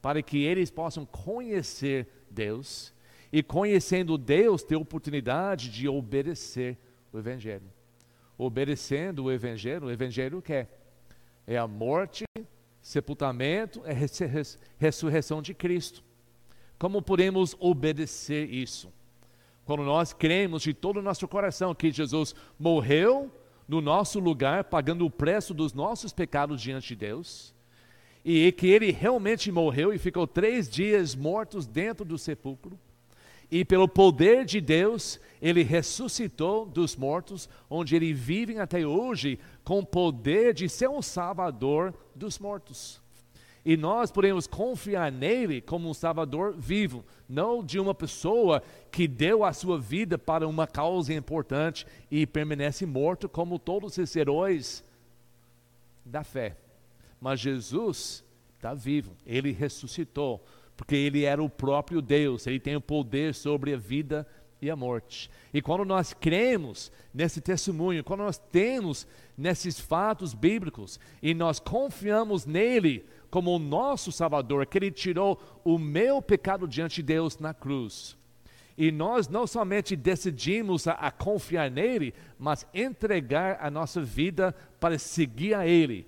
para 0.00 0.22
que 0.22 0.44
eles 0.44 0.70
possam 0.70 1.04
conhecer 1.04 2.06
Deus 2.30 2.94
e 3.32 3.42
conhecendo 3.42 4.16
Deus 4.16 4.62
ter 4.62 4.76
oportunidade 4.76 5.68
de 5.68 5.88
obedecer 5.88 6.78
o 7.12 7.18
Evangelho. 7.18 7.68
Obedecendo 8.38 9.24
o 9.24 9.32
Evangelho, 9.32 9.88
o 9.88 9.90
Evangelho 9.90 10.40
quer 10.40 10.68
é? 11.44 11.56
a 11.56 11.66
morte, 11.66 12.24
sepultamento, 12.80 13.82
é 13.84 13.90
a 13.90 14.54
ressurreição 14.78 15.42
de 15.42 15.52
Cristo. 15.52 16.04
Como 16.78 17.02
podemos 17.02 17.56
obedecer 17.58 18.48
isso? 18.48 18.92
Quando 19.64 19.82
nós 19.82 20.12
cremos 20.12 20.62
de 20.62 20.72
todo 20.72 20.98
o 20.98 21.02
nosso 21.02 21.26
coração 21.26 21.74
que 21.74 21.90
Jesus 21.90 22.32
morreu 22.56 23.28
no 23.70 23.80
nosso 23.80 24.18
lugar, 24.18 24.64
pagando 24.64 25.06
o 25.06 25.10
preço 25.10 25.54
dos 25.54 25.72
nossos 25.72 26.12
pecados 26.12 26.60
diante 26.60 26.88
de 26.88 26.96
Deus, 26.96 27.54
e 28.24 28.50
que 28.50 28.66
ele 28.66 28.90
realmente 28.90 29.52
morreu 29.52 29.94
e 29.94 29.98
ficou 29.98 30.26
três 30.26 30.68
dias 30.68 31.14
mortos 31.14 31.68
dentro 31.68 32.04
do 32.04 32.18
sepulcro, 32.18 32.76
e 33.48 33.64
pelo 33.64 33.86
poder 33.86 34.44
de 34.44 34.60
Deus, 34.60 35.20
ele 35.40 35.62
ressuscitou 35.62 36.66
dos 36.66 36.96
mortos, 36.96 37.48
onde 37.70 37.94
ele 37.94 38.12
vive 38.12 38.58
até 38.58 38.84
hoje, 38.84 39.38
com 39.62 39.78
o 39.78 39.86
poder 39.86 40.52
de 40.52 40.68
ser 40.68 40.88
um 40.88 41.00
salvador 41.00 41.94
dos 42.12 42.40
mortos. 42.40 42.99
E 43.64 43.76
nós 43.76 44.10
podemos 44.10 44.46
confiar 44.46 45.12
nele 45.12 45.60
como 45.60 45.88
um 45.88 45.94
Salvador 45.94 46.54
vivo, 46.56 47.04
não 47.28 47.62
de 47.62 47.78
uma 47.78 47.94
pessoa 47.94 48.62
que 48.90 49.06
deu 49.06 49.44
a 49.44 49.52
sua 49.52 49.78
vida 49.78 50.16
para 50.16 50.48
uma 50.48 50.66
causa 50.66 51.12
importante 51.12 51.86
e 52.10 52.26
permanece 52.26 52.86
morto 52.86 53.28
como 53.28 53.58
todos 53.58 53.98
esses 53.98 54.16
heróis 54.16 54.82
da 56.04 56.24
fé. 56.24 56.56
Mas 57.20 57.40
Jesus 57.40 58.24
está 58.56 58.72
vivo, 58.72 59.12
ele 59.26 59.52
ressuscitou, 59.52 60.42
porque 60.76 60.96
ele 60.96 61.24
era 61.24 61.42
o 61.42 61.50
próprio 61.50 62.00
Deus, 62.00 62.46
ele 62.46 62.58
tem 62.58 62.76
o 62.76 62.80
poder 62.80 63.34
sobre 63.34 63.74
a 63.74 63.76
vida 63.76 64.26
e 64.62 64.70
a 64.70 64.76
morte. 64.76 65.30
E 65.52 65.62
quando 65.62 65.84
nós 65.84 66.12
cremos 66.12 66.92
nesse 67.12 67.40
testemunho, 67.40 68.04
quando 68.04 68.20
nós 68.20 68.38
temos 68.38 69.06
nesses 69.36 69.78
fatos 69.80 70.34
bíblicos 70.34 71.00
e 71.22 71.34
nós 71.34 71.58
confiamos 71.58 72.44
nele, 72.44 73.06
como 73.30 73.54
o 73.54 73.58
nosso 73.58 74.10
Salvador, 74.10 74.66
que 74.66 74.78
Ele 74.78 74.90
tirou 74.90 75.40
o 75.64 75.78
meu 75.78 76.20
pecado 76.20 76.66
diante 76.66 76.96
de 76.96 77.02
Deus 77.02 77.38
na 77.38 77.54
cruz. 77.54 78.18
E 78.76 78.90
nós 78.90 79.28
não 79.28 79.46
somente 79.46 79.94
decidimos 79.94 80.88
a, 80.88 80.92
a 80.92 81.10
confiar 81.10 81.70
nele, 81.70 82.14
mas 82.38 82.66
entregar 82.72 83.58
a 83.60 83.70
nossa 83.70 84.00
vida 84.00 84.54
para 84.80 84.98
seguir 84.98 85.54
a 85.54 85.66
Ele. 85.66 86.06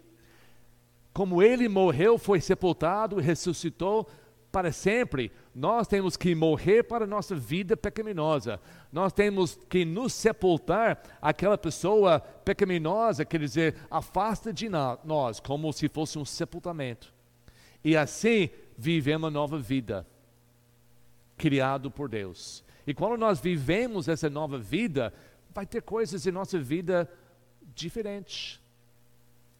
Como 1.13 1.43
Ele 1.43 1.69
morreu, 1.69 2.17
foi 2.17 2.41
sepultado 2.41 3.21
e 3.21 3.23
ressuscitou 3.23 4.09
para 4.51 4.73
sempre, 4.73 5.31
nós 5.55 5.87
temos 5.87 6.17
que 6.17 6.35
morrer 6.35 6.83
para 6.83 7.05
a 7.05 7.07
nossa 7.07 7.35
vida 7.35 7.77
pecaminosa. 7.77 8.59
Nós 8.91 9.13
temos 9.13 9.59
que 9.69 9.85
nos 9.85 10.15
sepultar 10.15 11.03
aquela 11.21 11.59
pessoa 11.59 12.21
pecaminosa, 12.21 13.25
quer 13.25 13.41
dizer, 13.41 13.77
afasta 13.91 14.53
de 14.53 14.69
nós, 14.69 15.41
como 15.41 15.73
se 15.73 15.89
fosse 15.89 16.19
um 16.19 16.25
sepultamento. 16.25 17.13
E 17.85 17.97
assim 17.97 18.49
vivemos 18.79 19.25
uma 19.25 19.31
nova 19.31 19.59
vida, 19.59 20.07
criado 21.37 21.91
por 21.91 22.09
Deus. 22.09 22.65
E 22.87 22.95
quando 22.95 23.19
nós 23.19 23.39
vivemos 23.39 24.09
essa 24.09 24.31
nova 24.31 24.59
vida, 24.59 25.13
vai 25.55 25.67
ter 25.67 25.83
coisas 25.83 26.27
em 26.27 26.31
nossa 26.31 26.59
vida 26.59 27.11
diferentes. 27.75 28.59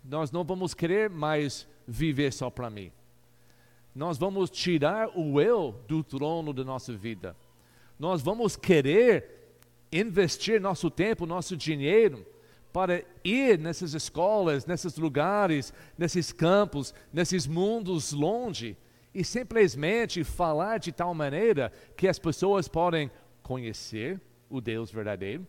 Nós 0.03 0.31
não 0.31 0.43
vamos 0.43 0.73
querer 0.73 1.11
mais 1.11 1.69
viver 1.87 2.33
só 2.33 2.49
para 2.49 2.71
mim. 2.71 2.91
Nós 3.95 4.17
vamos 4.19 4.51
tirar 4.51 5.11
o 5.17 5.41
eu 5.41 5.75
do 5.87 6.03
trono 6.03 6.53
da 6.53 6.65
nossa 6.65 6.93
vida. 6.93 7.37
Nós 7.99 8.23
vamos 8.23 8.57
querer 8.57 9.43
investir 9.93 10.61
nosso 10.61 10.91
tempo, 10.91 11.27
nosso 11.27 11.57
dinheiro 11.57 12.27
para 12.73 13.05
ir 13.23 13.59
nessas 13.59 13.93
escolas, 13.93 14.65
nesses 14.65 14.97
lugares, 14.97 15.75
nesses 15.97 16.33
campos, 16.33 16.95
nesses 17.13 17.47
mundos 17.47 18.13
longe 18.13 18.77
e 19.15 19.23
simplesmente 19.23 20.25
falar 20.25 20.79
de 20.79 20.91
tal 20.91 21.15
maneira 21.15 21.71
que 21.97 22.09
as 22.09 22.19
pessoas 22.19 22.67
podem 22.67 23.11
conhecer 23.43 24.19
o 24.49 24.61
Deus 24.61 24.91
verdadeiro 24.91 25.47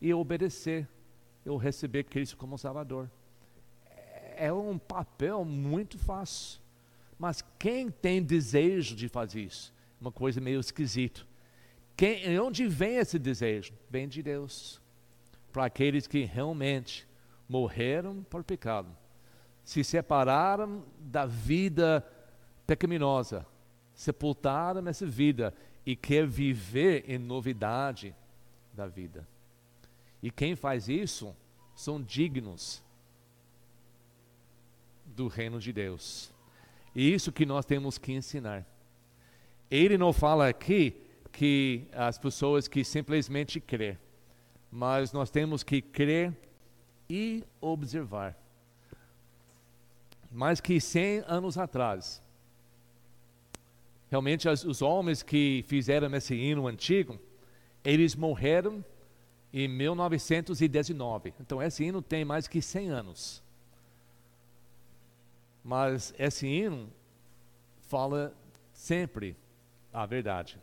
e 0.00 0.12
obedecer, 0.12 0.88
ou 1.46 1.56
receber 1.56 2.04
Cristo 2.04 2.36
como 2.36 2.58
Salvador. 2.58 3.08
É 4.36 4.52
um 4.52 4.78
papel 4.78 5.44
muito 5.44 5.98
fácil. 5.98 6.59
Mas 7.20 7.44
quem 7.58 7.90
tem 7.90 8.22
desejo 8.22 8.96
de 8.96 9.06
fazer 9.06 9.42
isso? 9.42 9.74
Uma 10.00 10.10
coisa 10.10 10.40
meio 10.40 10.58
esquisita. 10.58 11.20
Quem, 11.94 12.40
onde 12.40 12.66
vem 12.66 12.96
esse 12.96 13.18
desejo? 13.18 13.74
Vem 13.90 14.08
de 14.08 14.22
Deus. 14.22 14.80
Para 15.52 15.66
aqueles 15.66 16.06
que 16.06 16.24
realmente 16.24 17.06
morreram 17.46 18.22
por 18.22 18.42
pecado, 18.42 18.88
se 19.62 19.84
separaram 19.84 20.82
da 20.98 21.26
vida 21.26 22.02
pecaminosa, 22.66 23.44
sepultaram 23.92 24.88
essa 24.88 25.04
vida 25.04 25.52
e 25.84 25.94
quer 25.94 26.26
viver 26.26 27.04
em 27.06 27.18
novidade 27.18 28.14
da 28.72 28.86
vida. 28.86 29.28
E 30.22 30.30
quem 30.30 30.56
faz 30.56 30.88
isso 30.88 31.36
são 31.74 32.00
dignos 32.00 32.82
do 35.04 35.28
reino 35.28 35.60
de 35.60 35.70
Deus. 35.70 36.29
E 36.94 37.12
isso 37.12 37.32
que 37.32 37.46
nós 37.46 37.64
temos 37.64 37.98
que 37.98 38.12
ensinar. 38.12 38.66
Ele 39.70 39.96
não 39.96 40.12
fala 40.12 40.48
aqui 40.48 40.96
que 41.32 41.86
as 41.92 42.18
pessoas 42.18 42.66
que 42.66 42.84
simplesmente 42.84 43.60
crê, 43.60 43.96
mas 44.70 45.12
nós 45.12 45.30
temos 45.30 45.62
que 45.62 45.80
crer 45.80 46.36
e 47.08 47.44
observar. 47.60 48.36
Mais 50.30 50.60
que 50.60 50.80
100 50.80 51.24
anos 51.26 51.58
atrás, 51.58 52.22
realmente 54.08 54.48
as, 54.48 54.64
os 54.64 54.82
homens 54.82 55.22
que 55.22 55.64
fizeram 55.66 56.14
esse 56.14 56.34
hino 56.34 56.66
antigo, 56.66 57.18
eles 57.84 58.14
morreram 58.14 58.84
em 59.52 59.66
1919. 59.66 61.34
Então 61.40 61.62
esse 61.62 61.84
hino 61.84 62.02
tem 62.02 62.24
mais 62.24 62.46
que 62.46 62.60
100 62.60 62.90
anos. 62.90 63.42
Mas 65.62 66.14
esse 66.18 66.46
hino 66.46 66.90
fala 67.82 68.34
sempre 68.72 69.36
a 69.92 70.06
verdade. 70.06 70.58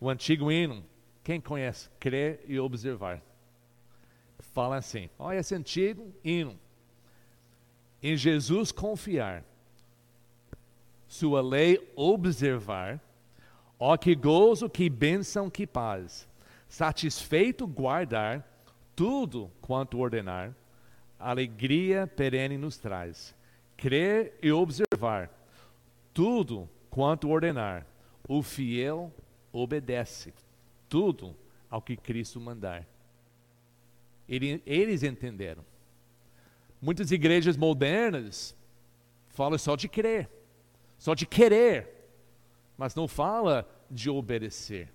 O 0.00 0.08
antigo 0.08 0.50
hino, 0.50 0.84
quem 1.22 1.40
conhece, 1.40 1.88
crer 2.00 2.44
e 2.46 2.58
observar. 2.58 3.22
Fala 4.38 4.76
assim: 4.76 5.08
olha 5.18 5.38
esse 5.38 5.54
antigo 5.54 6.12
hino. 6.24 6.58
Em 8.02 8.16
Jesus 8.16 8.72
confiar, 8.72 9.44
sua 11.06 11.42
lei 11.42 11.92
observar, 11.94 12.98
ó 13.78 13.96
que 13.96 14.14
gozo, 14.14 14.70
que 14.70 14.88
bênção, 14.88 15.50
que 15.50 15.66
paz. 15.66 16.26
Satisfeito 16.66 17.66
guardar 17.66 18.46
tudo 18.96 19.50
quanto 19.60 19.98
ordenar, 19.98 20.54
alegria 21.18 22.06
perene 22.06 22.56
nos 22.56 22.78
traz 22.78 23.34
crer 23.80 24.38
e 24.42 24.52
observar 24.52 25.30
tudo 26.12 26.68
quanto 26.90 27.30
ordenar. 27.30 27.86
O 28.28 28.42
fiel 28.42 29.12
obedece 29.50 30.34
tudo 30.88 31.34
ao 31.68 31.80
que 31.80 31.96
Cristo 31.96 32.38
mandar. 32.38 32.86
Eles 34.28 35.02
entenderam. 35.02 35.64
Muitas 36.80 37.10
igrejas 37.10 37.56
modernas 37.56 38.54
falam 39.30 39.58
só 39.58 39.74
de 39.74 39.88
crer, 39.88 40.30
só 40.98 41.14
de 41.14 41.26
querer, 41.26 42.10
mas 42.76 42.94
não 42.94 43.08
fala 43.08 43.68
de 43.90 44.08
obedecer. 44.08 44.92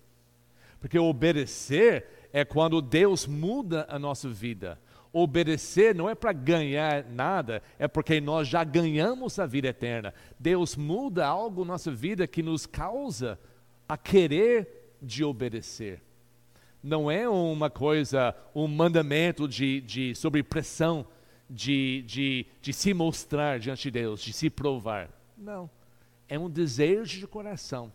Porque 0.80 0.98
obedecer 0.98 2.28
é 2.32 2.44
quando 2.44 2.80
Deus 2.80 3.26
muda 3.26 3.84
a 3.88 3.98
nossa 3.98 4.28
vida 4.28 4.80
Obedecer 5.18 5.94
não 5.94 6.10
é 6.10 6.14
para 6.14 6.30
ganhar 6.30 7.02
nada, 7.06 7.62
é 7.78 7.88
porque 7.88 8.20
nós 8.20 8.46
já 8.46 8.62
ganhamos 8.62 9.38
a 9.38 9.46
vida 9.46 9.68
eterna. 9.68 10.12
Deus 10.38 10.76
muda 10.76 11.26
algo 11.26 11.64
na 11.64 11.72
nossa 11.72 11.90
vida 11.90 12.26
que 12.26 12.42
nos 12.42 12.66
causa 12.66 13.40
a 13.88 13.96
querer 13.96 14.94
de 15.00 15.24
obedecer. 15.24 16.02
Não 16.82 17.10
é 17.10 17.26
uma 17.26 17.70
coisa, 17.70 18.36
um 18.54 18.68
mandamento 18.68 19.48
de, 19.48 19.80
de 19.80 20.14
sobre 20.14 20.42
pressão, 20.42 21.06
de, 21.48 22.02
de, 22.02 22.46
de 22.60 22.74
se 22.74 22.92
mostrar 22.92 23.58
diante 23.58 23.84
de 23.84 23.92
Deus, 23.92 24.20
de 24.20 24.34
se 24.34 24.50
provar. 24.50 25.08
Não. 25.34 25.70
É 26.28 26.38
um 26.38 26.50
desejo 26.50 27.18
de 27.18 27.26
coração. 27.26 27.90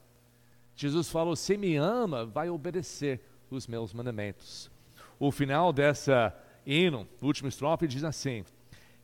Jesus 0.75 1.07
falou: 1.07 1.35
se 1.35 1.55
me 1.55 1.75
ama, 1.75 2.25
vai 2.25 2.49
obedecer 2.49 3.21
os 3.51 3.67
meus 3.67 3.93
mandamentos. 3.93 4.71
O 5.19 5.29
final 5.29 5.71
dessa 5.71 6.35
hino, 6.65 7.07
o 7.21 7.25
último 7.25 7.49
estrofe, 7.49 7.87
diz 7.87 8.03
assim: 8.03 8.43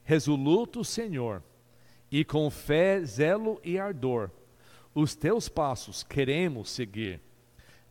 Resoluto, 0.04 0.84
Senhor, 0.84 1.44
e 2.12 2.24
com 2.24 2.50
fé, 2.50 3.04
zelo 3.04 3.60
e 3.64 3.78
ardor, 3.78 4.32
os 4.94 5.16
teus 5.16 5.50
passos 5.50 6.04
queremos 6.04 6.70
seguir, 6.70 7.22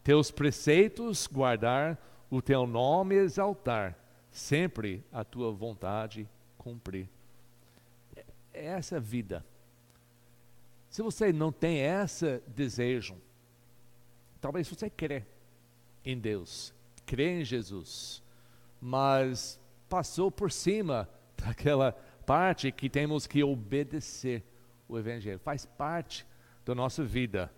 teus 0.03 0.31
preceitos 0.31 1.27
guardar, 1.27 2.03
o 2.31 2.43
teu 2.43 2.67
nome 2.67 3.15
exaltar, 3.15 3.97
sempre 4.31 5.05
a 5.13 5.23
tua 5.23 5.53
vontade 5.53 6.29
cumprir. 6.59 7.09
É, 8.17 8.25
é 8.53 8.65
essa 8.67 8.99
vida. 8.99 9.45
Se 10.91 11.03
você 11.03 11.33
não 11.33 11.53
tem 11.53 11.81
esse 11.81 12.41
desejo, 12.49 13.17
talvez 14.41 14.69
você 14.69 14.89
crê 14.89 15.25
em 16.05 16.19
Deus, 16.19 16.73
crê 17.05 17.41
em 17.41 17.45
Jesus, 17.45 18.23
mas 18.87 19.61
passou 19.88 20.31
por 20.31 20.53
cima 20.53 21.09
daquela 21.37 21.90
parte 22.25 22.70
que 22.70 22.88
temos 22.88 23.27
que 23.27 23.42
obedecer 23.42 24.44
o 24.88 24.96
Evangelho. 24.96 25.40
Faz 25.40 25.66
parte 25.66 26.25
da 26.64 26.72
nossa 26.72 27.03
vida. 27.03 27.53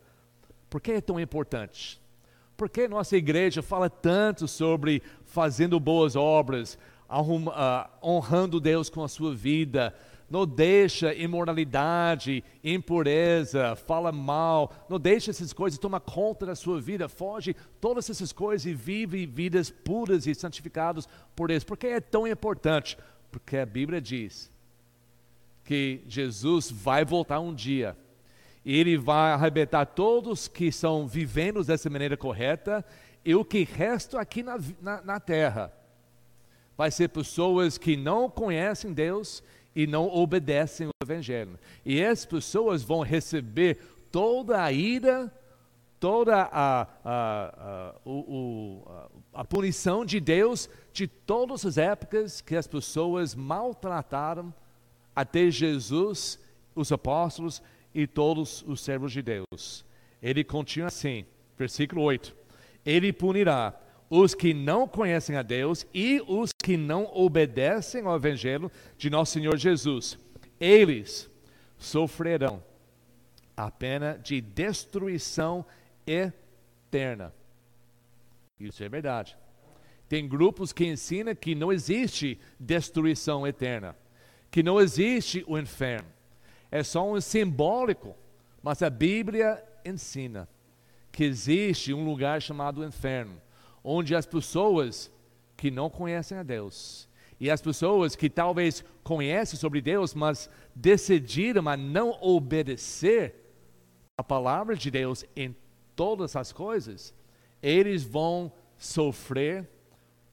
Por 0.71 0.81
que 0.81 0.93
é 0.93 1.01
tão 1.03 1.21
importante? 1.21 2.01
Por 2.57 2.71
que 2.71 2.89
nossa 2.89 3.15
igreja 3.15 3.63
fala 3.63 3.91
tanto 3.91 4.49
sobre 4.49 5.03
fazendo 5.27 5.79
boas 5.79 6.17
obras, 6.17 6.79
ah, 7.07 7.91
honrando 8.03 8.59
Deus 8.59 8.89
com 8.89 9.05
a 9.05 9.09
sua 9.09 9.35
vida, 9.35 9.95
não 10.31 10.47
deixa 10.47 11.15
imoralidade, 11.15 12.45
impureza, 12.63 13.75
fala 13.75 14.13
mal, 14.13 14.73
não 14.89 14.99
deixa 14.99 15.31
essas 15.31 15.53
coisas 15.53 15.79
tomar 15.79 16.01
conta 16.01 16.45
da 16.45 16.55
sua 16.55 16.81
vida, 16.81 17.09
foge 17.09 17.57
todas 17.81 18.11
essas 18.11 18.33
coisas 18.33 18.67
e 18.67 18.75
vive 18.75 19.25
vidas 19.25 19.71
puras 19.71 20.27
e 20.27 20.35
santificadas 20.35 21.09
por 21.35 21.49
Deus. 21.49 21.65
Por 21.65 21.77
que 21.77 21.87
é 21.87 22.01
tão 22.01 22.27
importante? 22.27 22.99
Porque 23.31 23.57
a 23.57 23.67
Bíblia 23.67 24.01
diz 24.01 24.51
que 25.65 26.03
Jesus 26.07 26.71
vai 26.71 27.05
voltar 27.05 27.41
um 27.41 27.55
dia 27.55 27.97
e 28.65 28.79
ele 28.79 28.99
vai 28.99 29.33
arrebentar 29.33 29.87
todos 29.87 30.47
que 30.47 30.67
estão 30.67 31.07
vivendo 31.07 31.65
dessa 31.65 31.89
maneira 31.89 32.17
correta 32.17 32.85
e 33.25 33.35
o 33.35 33.45
que 33.45 33.65
resta 33.65 34.21
aqui 34.21 34.43
na, 34.43 34.59
na, 34.81 35.03
na 35.03 35.21
terra 35.21 35.73
vai 36.77 36.91
ser 36.91 37.09
pessoas 37.09 37.77
que 37.77 37.97
não 37.97 38.31
conhecem 38.31 38.93
Deus 38.93 39.43
e 39.79 39.87
não 39.87 40.13
obedecem 40.13 40.89
o 40.89 40.91
Evangelho. 41.01 41.57
E 41.87 42.01
essas 42.01 42.27
pessoas 42.27 42.83
vão 42.83 43.01
receber 43.03 43.79
toda 44.11 44.61
a 44.61 44.73
ira, 44.73 45.33
toda 46.01 46.35
a, 46.35 46.83
a, 46.83 46.89
a, 47.05 47.95
o, 48.05 48.83
a, 49.33 49.45
punição 49.45 50.05
de 50.05 50.19
Deus 50.19 50.69
de 50.93 51.07
todas 51.07 51.65
as 51.65 51.79
épocas 51.79 52.41
que 52.41 52.57
as 52.57 52.67
pessoas 52.67 53.37
maltrataram 53.37 54.53
até 55.15 55.49
Jesus, 55.49 56.41
os 56.75 56.91
apóstolos 56.91 57.63
e 57.95 58.05
todos 58.05 58.65
os 58.67 58.81
servos 58.81 59.13
de 59.13 59.23
Deus. 59.23 59.85
Ele 60.21 60.43
continua 60.43 60.89
assim, 60.89 61.25
versículo 61.57 62.03
8: 62.03 62.35
Ele 62.85 63.13
punirá 63.13 63.73
os 64.11 64.35
que 64.35 64.55
não 64.55 64.89
conhecem 64.89 65.37
a 65.37 65.43
Deus 65.43 65.87
e 65.93 66.23
os 66.27 66.53
que 66.53 66.77
não 66.77 67.11
obedecem 67.15 68.05
ao 68.05 68.17
Evangelho 68.17 68.71
de 68.97 69.11
nosso 69.11 69.33
Senhor 69.33 69.57
Jesus. 69.57 70.19
Eles 70.59 71.31
sofrerão 71.77 72.63
a 73.57 73.71
pena 73.71 74.19
de 74.23 74.41
destruição 74.41 75.65
eterna. 76.07 77.35
Isso 78.59 78.83
é 78.83 78.89
verdade. 78.89 79.37
Tem 80.09 80.27
grupos 80.27 80.73
que 80.73 80.87
ensinam 80.87 81.35
que 81.35 81.55
não 81.55 81.73
existe 81.73 82.41
destruição 82.59 83.47
eterna, 83.47 83.95
que 84.51 84.63
não 84.63 84.81
existe 84.81 85.45
o 85.47 85.59
inferno. 85.59 86.09
É 86.71 86.83
só 86.83 87.11
um 87.11 87.21
simbólico 87.21 88.15
Mas 88.63 88.83
a 88.83 88.91
Bíblia 88.91 89.63
ensina 89.85 90.49
que 91.13 91.25
existe 91.25 91.95
um 91.95 92.05
lugar 92.05 92.43
chamado 92.43 92.85
inferno, 92.85 93.41
onde 93.91 94.15
as 94.15 94.27
pessoas 94.27 95.11
que 95.57 95.71
não 95.71 95.89
conhecem 95.89 96.37
a 96.37 96.43
Deus 96.43 97.09
e 97.41 97.51
as 97.51 97.63
pessoas 97.63 98.15
que 98.15 98.29
talvez 98.29 98.85
conhecem 99.03 99.59
sobre 99.59 99.81
Deus, 99.81 100.13
mas 100.13 100.51
decidiram 100.75 101.67
a 101.67 101.75
não 101.75 102.11
obedecer 102.21 103.35
a 104.15 104.23
palavra 104.23 104.77
de 104.77 104.91
Deus 104.91 105.25
em 105.35 105.57
todas 105.97 106.37
as 106.37 106.53
coisas, 106.53 107.15
eles 107.63 108.05
vão 108.05 108.53
sofrer 108.77 109.67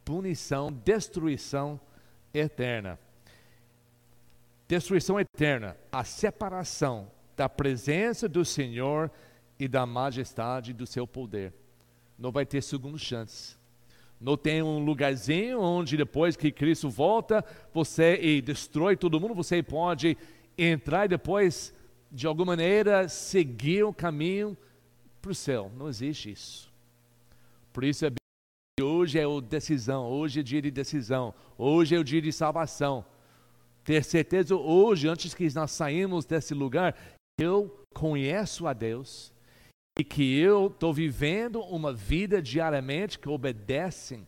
punição, 0.03 0.69
destruição 0.71 1.79
eterna. 2.33 2.99
Destruição 4.67 5.17
eterna, 5.17 5.77
a 5.91 6.03
separação 6.03 7.09
da 7.37 7.47
presença 7.47 8.27
do 8.27 8.43
Senhor 8.43 9.09
e 9.57 9.67
da 9.67 9.85
majestade 9.85 10.73
do 10.73 10.85
seu 10.85 11.07
poder. 11.07 11.53
Não 12.17 12.31
vai 12.31 12.45
ter 12.45 12.61
segunda 12.61 12.97
chance. 12.97 13.55
Não 14.19 14.37
tem 14.37 14.61
um 14.61 14.83
lugarzinho 14.83 15.59
onde 15.59 15.97
depois 15.97 16.35
que 16.35 16.51
Cristo 16.51 16.89
volta, 16.89 17.43
você 17.73 18.17
e 18.21 18.41
destrói 18.41 18.95
todo 18.95 19.19
mundo, 19.19 19.35
você 19.35 19.61
pode 19.61 20.17
entrar 20.57 21.05
e 21.05 21.09
depois, 21.09 21.73
de 22.11 22.25
alguma 22.25 22.53
maneira, 22.53 23.09
seguir 23.09 23.83
o 23.83 23.93
caminho 23.93 24.57
para 25.21 25.31
o 25.31 25.35
céu. 25.35 25.71
Não 25.77 25.89
existe 25.89 26.31
isso. 26.31 26.71
Por 27.73 27.83
isso 27.83 28.05
é 28.05 28.11
hoje 28.81 29.19
é 29.19 29.27
o 29.27 29.41
decisão, 29.41 30.05
hoje 30.05 30.39
é 30.39 30.43
dia 30.43 30.61
de 30.61 30.71
decisão, 30.71 31.33
hoje 31.57 31.95
é 31.95 31.99
o 31.99 32.03
dia 32.03 32.21
de 32.21 32.31
salvação. 32.31 33.05
Ter 33.83 34.03
certeza 34.03 34.55
hoje, 34.55 35.07
antes 35.07 35.33
que 35.33 35.53
nós 35.53 35.71
saímos 35.71 36.25
desse 36.25 36.53
lugar, 36.53 36.95
eu 37.37 37.83
conheço 37.93 38.65
a 38.65 38.73
Deus, 38.73 39.31
e 39.97 40.03
que 40.03 40.37
eu 40.37 40.67
estou 40.67 40.93
vivendo 40.93 41.61
uma 41.61 41.93
vida 41.93 42.41
diariamente 42.41 43.17
que 43.17 43.29
obedece 43.29 44.19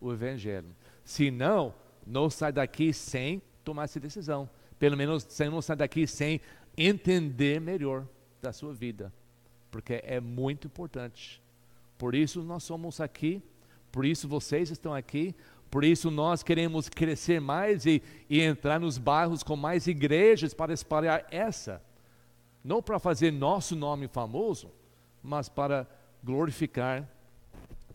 o 0.00 0.12
Evangelho. 0.12 0.74
Se 1.04 1.30
não, 1.30 1.72
não 2.04 2.28
sai 2.28 2.52
daqui 2.52 2.92
sem 2.92 3.40
tomar 3.62 3.84
essa 3.84 4.00
decisão. 4.00 4.50
Pelo 4.78 4.96
menos 4.96 5.24
sem 5.28 5.48
não 5.48 5.62
sai 5.62 5.76
daqui 5.76 6.06
sem 6.06 6.40
entender 6.76 7.60
melhor 7.60 8.06
da 8.42 8.52
sua 8.52 8.74
vida. 8.74 9.12
Porque 9.70 10.00
é 10.04 10.18
muito 10.20 10.66
importante. 10.66 11.40
Por 11.96 12.14
isso 12.14 12.42
nós 12.42 12.64
somos 12.64 13.00
aqui, 13.00 13.40
por 13.92 14.04
isso 14.04 14.26
vocês 14.26 14.70
estão 14.70 14.92
aqui, 14.92 15.34
por 15.70 15.84
isso 15.84 16.10
nós 16.10 16.42
queremos 16.42 16.88
crescer 16.88 17.40
mais 17.40 17.86
e, 17.86 18.02
e 18.28 18.40
entrar 18.40 18.80
nos 18.80 18.98
bairros 18.98 19.44
com 19.44 19.54
mais 19.54 19.86
igrejas 19.86 20.52
para 20.52 20.72
espalhar 20.72 21.24
essa. 21.30 21.80
Não 22.64 22.82
para 22.82 22.98
fazer 22.98 23.30
nosso 23.30 23.76
nome 23.76 24.08
famoso, 24.08 24.70
mas 25.24 25.48
para 25.48 25.88
glorificar 26.22 27.08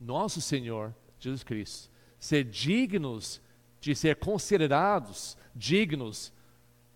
nosso 0.02 0.42
Senhor 0.42 0.94
Jesus 1.20 1.44
Cristo. 1.44 1.92
Ser 2.20 2.44
dignos 2.44 3.39
de 3.80 3.96
ser 3.96 4.15
considerados 4.15 5.38
dignos 5.56 6.34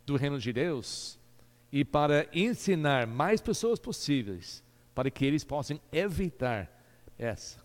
do 0.05 0.17
reino 0.17 0.39
de 0.39 0.51
Deus 0.51 1.19
e 1.71 1.85
para 1.85 2.27
ensinar 2.33 3.07
mais 3.07 3.39
pessoas 3.39 3.79
possíveis 3.79 4.63
para 4.93 5.09
que 5.09 5.23
eles 5.23 5.43
possam 5.43 5.79
evitar 5.91 6.69
essa. 7.17 7.63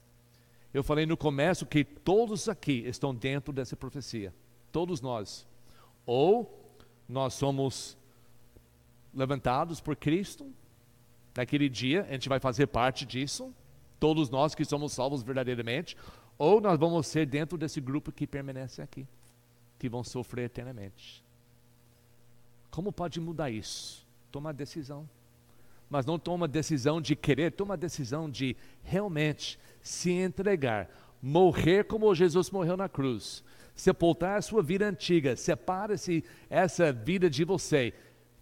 Eu 0.73 0.85
falei 0.85 1.07
no 1.07 1.17
começo 1.17 1.67
que 1.67 1.83
todos 1.83 2.49
aqui 2.49 2.85
estão 2.87 3.15
dentro 3.15 3.53
dessa 3.53 3.77
profecia, 3.77 4.33
todos 4.71 5.01
nós. 5.01 5.47
Ou 6.07 6.77
nós 7.09 7.35
somos 7.35 7.97
levantados 9.13 9.81
por 9.81 9.97
Cristo, 9.97 10.53
naquele 11.37 11.69
dia 11.69 12.07
a 12.09 12.13
gente 12.13 12.29
vai 12.29 12.41
fazer 12.41 12.67
parte 12.67 13.05
disso, 13.07 13.53
todos 13.99 14.31
nós 14.31 14.55
que 14.55 14.65
somos 14.65 14.93
salvos 14.93 15.23
verdadeiramente, 15.23 15.97
ou 16.39 16.61
nós 16.61 16.79
vamos 16.79 17.07
ser 17.07 17.27
dentro 17.27 17.59
desse 17.59 17.81
grupo 17.81 18.13
que 18.13 18.27
permanece 18.27 18.81
aqui, 18.81 19.07
que 19.79 19.89
vão 19.89 20.05
sofrer 20.05 20.45
eternamente. 20.45 21.25
Como 22.71 22.93
pode 22.93 23.21
mudar 23.21 23.51
isso? 23.51 24.07
Toma 24.31 24.53
decisão. 24.53 25.09
Mas 25.91 26.05
não 26.05 26.19
toma 26.19 26.47
decisão 26.47 27.01
de 27.01 27.17
querer, 27.17 27.53
toma 27.53 27.77
decisão 27.77 28.31
de 28.31 28.57
realmente 28.83 29.59
se 29.81 30.11
entregar, 30.11 30.89
morrer 31.21 31.85
como 31.85 32.15
Jesus 32.15 32.51
morreu 32.51 32.77
na 32.77 32.89
cruz, 32.89 33.43
sepultar 33.75 34.37
a 34.39 34.43
sua 34.43 34.63
vida 34.63 34.87
antiga, 34.87 35.35
separa-se 35.35 36.23
essa 36.51 36.93
vida 36.93 37.31
de 37.31 37.43
você, 37.43 37.95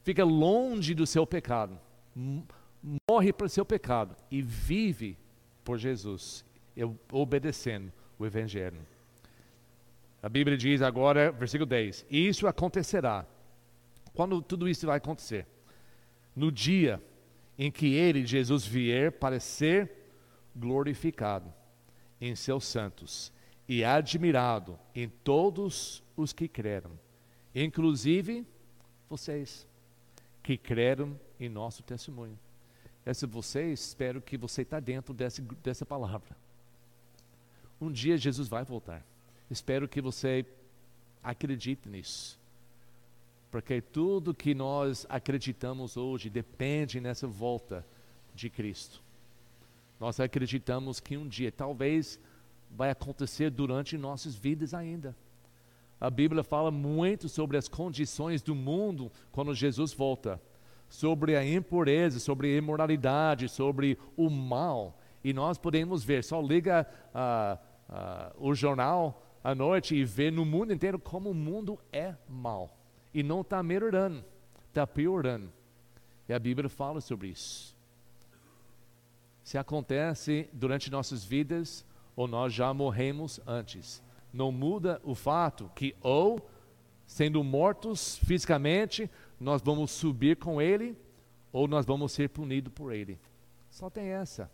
fica 0.03 0.25
longe 0.25 0.93
do 0.93 1.07
seu 1.07 1.25
pecado 1.25 1.79
morre 3.17 3.33
para 3.33 3.47
o 3.47 3.49
seu 3.49 3.65
pecado 3.65 4.15
e 4.31 4.43
vive 4.43 5.17
por 5.65 5.79
Jesus, 5.79 6.45
obedecendo 7.11 7.91
o 8.19 8.27
Evangelho. 8.27 8.87
A 10.23 10.29
Bíblia 10.29 10.55
diz 10.55 10.83
agora, 10.83 11.33
versículo 11.33 11.65
10: 11.65 12.05
Isso 12.11 12.47
acontecerá. 12.47 13.27
Quando 14.13 14.43
tudo 14.43 14.69
isso 14.69 14.87
vai 14.87 14.99
acontecer? 14.99 15.47
No 16.35 16.53
dia 16.53 17.03
em 17.59 17.71
que 17.71 17.95
Ele, 17.95 18.27
Jesus, 18.27 18.67
vier 18.67 19.13
para 19.13 19.41
ser 19.41 19.91
glorificado 20.55 21.51
em 22.21 22.37
seus 22.37 22.67
santos 22.67 23.33
e 23.67 23.83
admirado 23.83 24.79
em 24.95 25.09
todos 25.09 26.03
os 26.15 26.35
que 26.35 26.49
creram, 26.49 26.99
inclusive 27.55 28.47
vocês 29.09 29.67
que 30.43 30.59
creram 30.59 31.19
em 31.41 31.49
nosso 31.49 31.83
testemunho. 31.83 32.39
Essa 33.07 33.25
você, 33.25 33.73
espero 33.73 34.21
que 34.21 34.37
você 34.37 34.63
está 34.63 34.81
dentro 34.81 35.15
dessa, 35.15 35.41
dessa 35.63 35.87
palavra. 35.87 36.37
Um 37.81 37.91
dia 37.91 38.19
Jesus 38.19 38.49
vai 38.49 38.65
voltar. 38.65 39.07
Espero 39.49 39.87
que 39.87 40.01
você 40.01 40.45
acredite 41.23 41.89
nisso. 41.89 42.37
Porque 43.49 43.81
tudo 43.81 44.35
que 44.35 44.57
nós 44.57 45.07
acreditamos 45.09 45.97
hoje 45.97 46.29
depende 46.29 47.01
nessa 47.01 47.29
volta 47.29 47.87
de 48.35 48.51
Cristo. 48.51 49.01
Nós 50.01 50.19
acreditamos 50.19 50.99
que 50.99 51.17
um 51.17 51.29
dia, 51.29 51.53
talvez, 51.53 52.19
vai 52.71 52.91
acontecer 52.91 53.51
durante 53.51 53.97
nossas 53.97 54.35
vidas 54.35 54.75
ainda. 54.75 55.17
A 56.01 56.11
Bíblia 56.11 56.43
fala 56.43 56.73
muito 56.73 57.29
sobre 57.29 57.57
as 57.57 57.69
condições 57.69 58.43
do 58.43 58.55
mundo 58.55 59.13
quando 59.31 59.55
Jesus 59.55 59.93
volta 59.93 60.43
sobre 60.89 61.37
a 61.37 61.47
impureza, 61.47 62.19
sobre 62.19 62.55
a 62.55 62.59
imoralidade, 62.59 63.49
sobre 63.49 63.99
o 64.17 64.31
mal. 64.31 64.99
E 65.23 65.33
nós 65.33 65.59
podemos 65.59 66.05
ver, 66.05 66.23
só 66.23 66.41
liga 66.41 66.87
uh, 67.15 67.59
uh, 67.93 68.49
o 68.49 68.55
jornal 68.55 69.23
à 69.43 69.55
noite 69.55 69.95
e 69.95 70.05
vê 70.05 70.31
no 70.31 70.45
mundo 70.45 70.73
inteiro 70.73 70.99
como 70.99 71.31
o 71.31 71.35
mundo 71.35 71.79
é 71.93 72.15
mal. 72.29 72.77
E 73.13 73.23
não 73.23 73.41
está 73.41 73.63
melhorando, 73.63 74.25
está 74.69 74.87
piorando. 74.87 75.53
E 76.29 76.33
a 76.33 76.39
Bíblia 76.39 76.69
fala 76.69 77.01
sobre 77.01 77.29
isso. 77.29 77.75
Se 79.43 79.57
acontece 79.57 80.49
durante 80.53 80.91
nossas 80.91 81.25
vidas, 81.25 81.85
ou 82.17 82.27
nós 82.27 82.53
já 82.53 82.73
morremos 82.75 83.41
antes, 83.47 84.03
não 84.33 84.51
muda 84.51 85.01
o 85.05 85.15
fato 85.15 85.71
que, 85.75 85.95
ou 86.01 86.51
sendo 87.07 87.43
mortos 87.45 88.19
fisicamente, 88.19 89.09
nós 89.39 89.63
vamos 89.63 89.91
subir 89.91 90.37
com 90.37 90.61
Ele 90.61 90.97
ou 91.53 91.69
nós 91.69 91.87
vamos 91.87 92.13
ser 92.13 92.29
punidos 92.29 92.73
por 92.73 92.93
Ele. 92.93 93.19
Só 93.71 93.91
tem 93.91 94.09
essa. 94.09 94.51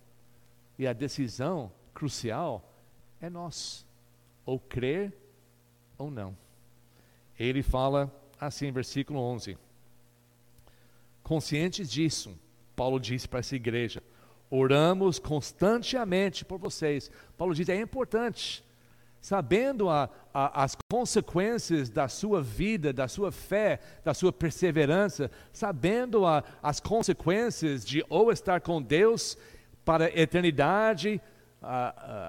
E 0.78 0.86
a 0.86 0.92
decisão 0.92 1.70
crucial 1.94 2.72
é 3.20 3.30
nós, 3.30 3.86
ou 4.44 4.58
crer 4.58 5.12
ou 5.96 6.10
não. 6.10 6.36
Ele 7.38 7.62
fala 7.62 8.12
assim, 8.40 8.70
versículo 8.72 9.20
11: 9.20 9.56
Conscientes 11.22 11.90
disso, 11.90 12.36
Paulo 12.74 12.98
disse 12.98 13.28
para 13.28 13.40
essa 13.40 13.54
igreja: 13.54 14.02
oramos 14.50 15.18
constantemente 15.18 16.44
por 16.44 16.58
vocês. 16.58 17.10
Paulo 17.36 17.54
diz: 17.54 17.68
é 17.68 17.80
importante 17.80 18.64
sabendo 19.22 19.88
a, 19.88 20.10
a, 20.34 20.64
as 20.64 20.76
consequências 20.90 21.88
da 21.88 22.08
sua 22.08 22.42
vida, 22.42 22.92
da 22.92 23.06
sua 23.06 23.30
fé, 23.30 23.78
da 24.04 24.12
sua 24.12 24.32
perseverança, 24.32 25.30
sabendo 25.52 26.26
a, 26.26 26.42
as 26.60 26.80
consequências 26.80 27.86
de 27.86 28.04
ou 28.08 28.32
estar 28.32 28.60
com 28.60 28.82
Deus 28.82 29.38
para 29.84 30.06
a 30.06 30.20
eternidade, 30.20 31.20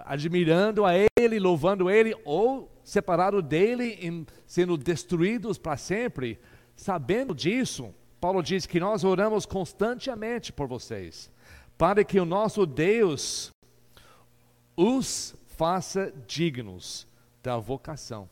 admirando 0.06 0.86
a 0.86 0.92
Ele, 1.18 1.40
louvando 1.40 1.90
Ele, 1.90 2.16
ou 2.24 2.72
separado 2.84 3.42
dele, 3.42 3.98
em, 4.00 4.26
sendo 4.46 4.78
destruídos 4.78 5.58
para 5.58 5.78
sempre. 5.78 6.40
Sabendo 6.76 7.34
disso, 7.34 7.94
Paulo 8.22 8.44
diz 8.44 8.68
que 8.68 8.80
nós 8.80 9.04
oramos 9.04 9.46
constantemente 9.46 10.54
por 10.54 10.68
vocês, 10.68 11.32
para 11.78 12.04
que 12.04 12.20
o 12.20 12.26
nosso 12.26 12.66
Deus 12.66 13.52
os 14.76 15.36
faça 15.64 16.14
dignos 16.28 17.08
da 17.42 17.58
vocação. 17.58 18.30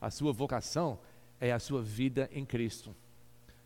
A 0.00 0.08
sua 0.08 0.32
vocação 0.32 0.96
é 1.40 1.50
a 1.50 1.58
sua 1.58 1.82
vida 1.82 2.30
em 2.32 2.44
Cristo. 2.44 2.94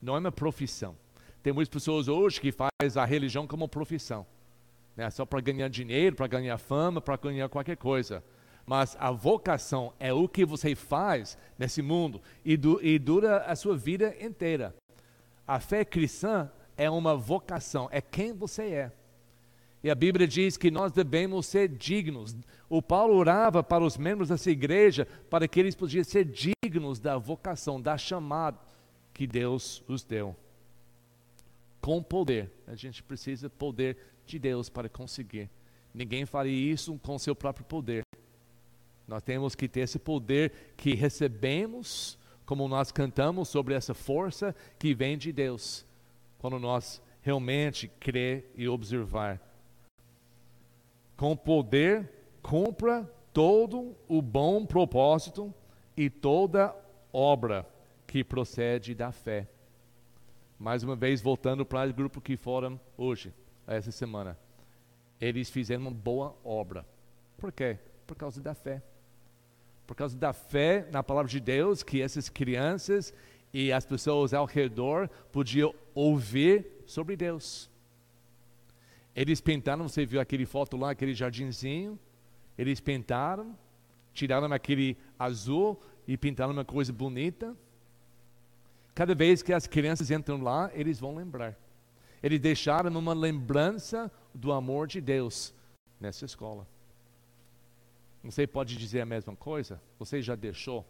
Não 0.01 0.17
é 0.17 0.19
uma 0.19 0.33
profissão. 0.33 0.97
Tem 1.43 1.53
muitas 1.53 1.69
pessoas 1.69 2.09
hoje 2.09 2.41
que 2.41 2.51
faz 2.51 2.97
a 2.97 3.05
religião 3.05 3.47
como 3.47 3.69
profissão, 3.69 4.27
né? 4.97 5.11
só 5.11 5.27
para 5.27 5.43
ganhar 5.43 5.69
dinheiro, 5.69 6.17
para 6.17 6.27
ganhar 6.27 6.57
fama, 6.57 6.99
para 6.99 7.19
ganhar 7.19 7.47
qualquer 7.51 7.77
coisa. 7.77 8.25
Mas 8.65 8.97
a 8.99 9.11
vocação 9.11 9.93
é 10.01 10.11
o 10.11 10.27
que 10.27 10.43
você 10.43 10.75
faz 10.75 11.37
nesse 11.59 11.83
mundo 11.83 12.23
e, 12.43 12.57
du 12.57 12.83
e 12.83 12.99
dura 12.99 13.45
a 13.45 13.55
sua 13.55 13.77
vida 13.77 14.17
inteira. 14.19 14.75
A 15.47 15.61
fé 15.61 15.85
cristã 15.85 16.51
é 16.75 16.89
uma 16.89 17.15
vocação, 17.15 17.87
é 17.93 18.01
quem 18.01 18.33
você 18.33 18.63
é. 18.63 18.93
E 19.83 19.91
a 19.91 19.95
Bíblia 19.95 20.29
diz 20.29 20.57
que 20.57 20.71
nós 20.71 20.93
devemos 20.93 21.47
ser 21.47 21.69
dignos. 21.69 22.37
O 22.69 22.81
Paulo 22.81 23.15
orava 23.15 23.65
para 23.65 23.83
os 23.83 23.97
membros 23.97 24.29
dessa 24.29 24.51
igreja 24.51 25.07
para 25.29 25.49
que 25.49 25.59
eles 25.59 25.75
pudessem 25.75 26.05
ser 26.05 26.25
dignos 26.25 27.01
da 27.01 27.19
vocação, 27.19 27.81
da 27.81 27.99
chamada 27.99 28.59
que 29.13 29.27
Deus 29.27 29.83
os 29.89 30.05
deu. 30.05 30.37
Com 31.81 32.01
poder. 32.01 32.51
A 32.67 32.77
gente 32.77 33.03
precisa 33.03 33.51
poder 33.51 33.97
de 34.25 34.39
Deus 34.39 34.69
para 34.69 34.89
conseguir. 34.89 35.51
Ninguém 35.93 36.25
faria 36.25 36.73
isso 36.73 36.97
com 37.03 37.19
seu 37.19 37.35
próprio 37.35 37.67
poder. 37.67 38.03
Nós 39.07 39.23
temos 39.23 39.57
que 39.57 39.69
ter 39.69 39.81
esse 39.81 39.99
poder 39.99 40.53
que 40.77 40.95
recebemos, 40.95 42.17
como 42.47 42.69
nós 42.69 42.93
cantamos 42.93 43.49
sobre 43.49 43.75
essa 43.75 43.95
força 43.95 44.55
que 44.79 44.95
vem 44.95 45.19
de 45.19 45.33
Deus, 45.33 45.85
quando 46.39 46.59
nós 46.61 47.03
realmente 47.21 47.89
crer 47.99 48.51
e 48.57 48.69
observar 48.69 49.52
com 51.17 51.37
poder 51.37 52.11
cumpra 52.43 53.09
todo 53.33 53.97
o 54.09 54.21
bom 54.21 54.67
propósito 54.67 55.53
e 55.97 56.11
toda 56.11 56.75
obra 57.13 57.67
que 58.07 58.23
procede 58.23 58.95
da 58.95 59.13
fé. 59.13 59.49
Mais 60.59 60.83
uma 60.83 60.95
vez, 60.95 61.21
voltando 61.21 61.65
para 61.65 61.89
o 61.89 61.95
grupo 61.95 62.21
que 62.21 62.37
foram 62.37 62.81
hoje, 62.97 63.33
essa 63.67 63.91
semana. 63.91 64.39
Eles 65.21 65.51
fizeram 65.51 65.83
uma 65.83 65.91
boa 65.91 66.37
obra. 66.45 66.87
Por 67.37 67.53
quê? 67.53 67.79
Por 68.07 68.17
causa 68.17 68.41
da 68.41 68.55
fé. 68.55 68.83
Por 69.87 69.97
causa 69.97 70.17
da 70.17 70.33
fé 70.33 70.87
na 70.93 71.03
palavra 71.03 71.31
de 71.31 71.41
Deus, 71.41 71.83
que 71.83 72.01
essas 72.01 72.29
crianças 72.29 73.13
e 73.53 73.73
as 73.73 73.85
pessoas 73.85 74.33
ao 74.33 74.47
redor 74.47 75.09
podiam 75.31 75.75
ouvir 75.95 76.67
sobre 76.87 77.17
Deus. 77.17 77.72
Eles 79.15 79.41
pintaram, 79.41 79.89
você 79.89 80.07
viu 80.07 80.21
aquele 80.21 80.47
foto 80.47 80.77
lá, 80.77 80.91
aquele 80.91 81.15
jardinzinho? 81.15 81.99
Eles 82.57 82.81
pintaram, 82.81 83.57
tiraram 84.13 84.53
aquele 84.53 84.97
azul 85.19 85.81
e 86.07 86.17
pintaram 86.17 86.53
uma 86.53 86.65
coisa 86.65 86.93
bonita. 86.93 87.57
Cada 88.95 89.15
vez 89.15 89.43
que 89.43 89.53
as 89.53 89.67
crianças 89.67 90.11
entram 90.11 90.43
lá, 90.43 90.71
eles 90.75 91.01
vão 91.01 91.15
lembrar. 91.15 91.57
Eles 92.23 92.41
deixaram 92.41 92.91
uma 92.97 93.13
lembrança 93.13 94.11
do 94.35 94.53
amor 94.53 94.87
de 94.87 95.01
Deus 95.01 95.55
nessa 96.01 96.25
escola. 96.25 96.67
Você 98.23 98.47
pode 98.47 98.77
dizer 98.77 99.01
a 99.01 99.07
mesma 99.07 99.35
coisa? 99.35 99.83
Você 99.99 100.23
já 100.23 100.37
deixou 100.37 100.87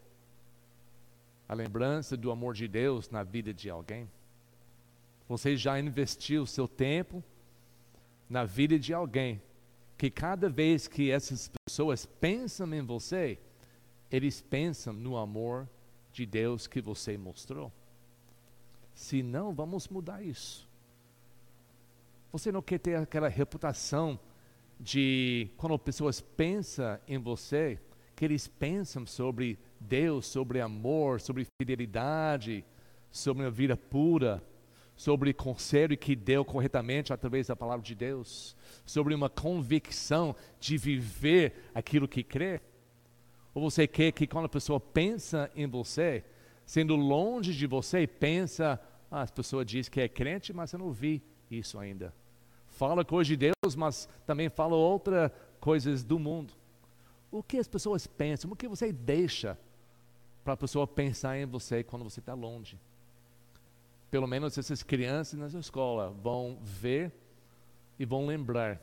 a 1.48 1.54
lembrança 1.54 2.16
do 2.16 2.30
amor 2.30 2.54
de 2.54 2.68
Deus 2.68 3.08
na 3.08 3.22
vida 3.22 3.54
de 3.54 3.70
alguém? 3.70 4.08
Você 5.28 5.56
já 5.56 5.80
investiu 5.80 6.44
seu 6.44 6.68
tempo, 6.68 7.24
na 8.32 8.46
vida 8.46 8.78
de 8.78 8.94
alguém 8.94 9.42
que 9.98 10.10
cada 10.10 10.48
vez 10.48 10.88
que 10.88 11.10
essas 11.10 11.50
pessoas 11.66 12.06
pensam 12.06 12.72
em 12.72 12.80
você, 12.80 13.38
eles 14.10 14.40
pensam 14.40 14.94
no 14.94 15.18
amor 15.18 15.68
de 16.10 16.24
Deus 16.24 16.66
que 16.66 16.80
você 16.80 17.18
mostrou. 17.18 17.70
Se 18.94 19.22
não, 19.22 19.52
vamos 19.52 19.86
mudar 19.86 20.24
isso. 20.24 20.66
Você 22.32 22.50
não 22.50 22.62
quer 22.62 22.78
ter 22.78 22.96
aquela 22.96 23.28
reputação 23.28 24.18
de 24.80 25.50
quando 25.58 25.78
pessoas 25.78 26.22
pensam 26.22 26.98
em 27.06 27.18
você, 27.18 27.78
que 28.16 28.24
eles 28.24 28.48
pensam 28.48 29.04
sobre 29.04 29.58
Deus, 29.78 30.24
sobre 30.24 30.58
amor, 30.62 31.20
sobre 31.20 31.46
fidelidade, 31.60 32.64
sobre 33.10 33.42
uma 33.44 33.50
vida 33.50 33.76
pura 33.76 34.42
sobre 35.02 35.34
conselho 35.34 35.98
que 35.98 36.14
deu 36.14 36.44
corretamente 36.44 37.12
através 37.12 37.48
da 37.48 37.56
palavra 37.56 37.84
de 37.84 37.92
Deus, 37.92 38.56
sobre 38.86 39.12
uma 39.12 39.28
convicção 39.28 40.32
de 40.60 40.78
viver 40.78 41.70
aquilo 41.74 42.06
que 42.06 42.22
crê? 42.22 42.60
Ou 43.52 43.68
você 43.68 43.84
quer 43.88 44.12
que 44.12 44.28
quando 44.28 44.44
a 44.44 44.48
pessoa 44.48 44.78
pensa 44.78 45.50
em 45.56 45.66
você, 45.66 46.24
sendo 46.64 46.94
longe 46.94 47.52
de 47.52 47.66
você, 47.66 48.06
pensa, 48.06 48.80
ah, 49.10 49.22
as 49.22 49.30
pessoas 49.32 49.66
dizem 49.66 49.90
que 49.90 50.00
é 50.00 50.08
crente, 50.08 50.52
mas 50.52 50.72
eu 50.72 50.78
não 50.78 50.92
vi 50.92 51.20
isso 51.50 51.80
ainda. 51.80 52.14
Fala 52.68 53.04
coisa 53.04 53.26
de 53.26 53.36
Deus, 53.36 53.74
mas 53.74 54.08
também 54.24 54.48
fala 54.48 54.76
outras 54.76 55.32
coisas 55.58 56.04
do 56.04 56.16
mundo. 56.16 56.54
O 57.28 57.42
que 57.42 57.58
as 57.58 57.66
pessoas 57.66 58.06
pensam? 58.06 58.52
O 58.52 58.54
que 58.54 58.68
você 58.68 58.92
deixa 58.92 59.58
para 60.44 60.52
a 60.52 60.56
pessoa 60.56 60.86
pensar 60.86 61.36
em 61.36 61.44
você 61.44 61.82
quando 61.82 62.04
você 62.04 62.20
está 62.20 62.34
longe? 62.34 62.78
Pelo 64.12 64.26
menos 64.26 64.58
essas 64.58 64.82
crianças 64.82 65.54
na 65.54 65.58
escola 65.58 66.10
vão 66.10 66.58
ver 66.60 67.10
e 67.98 68.04
vão 68.04 68.26
lembrar 68.26 68.78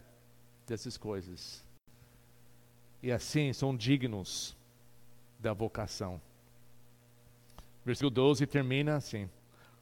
dessas 0.65 0.97
coisas. 0.97 1.63
E 3.03 3.11
assim 3.11 3.53
são 3.53 3.77
dignos 3.77 4.57
da 5.37 5.53
vocação. 5.53 6.19
Versículo 7.85 8.09
12 8.09 8.47
termina 8.47 8.95
assim: 8.95 9.29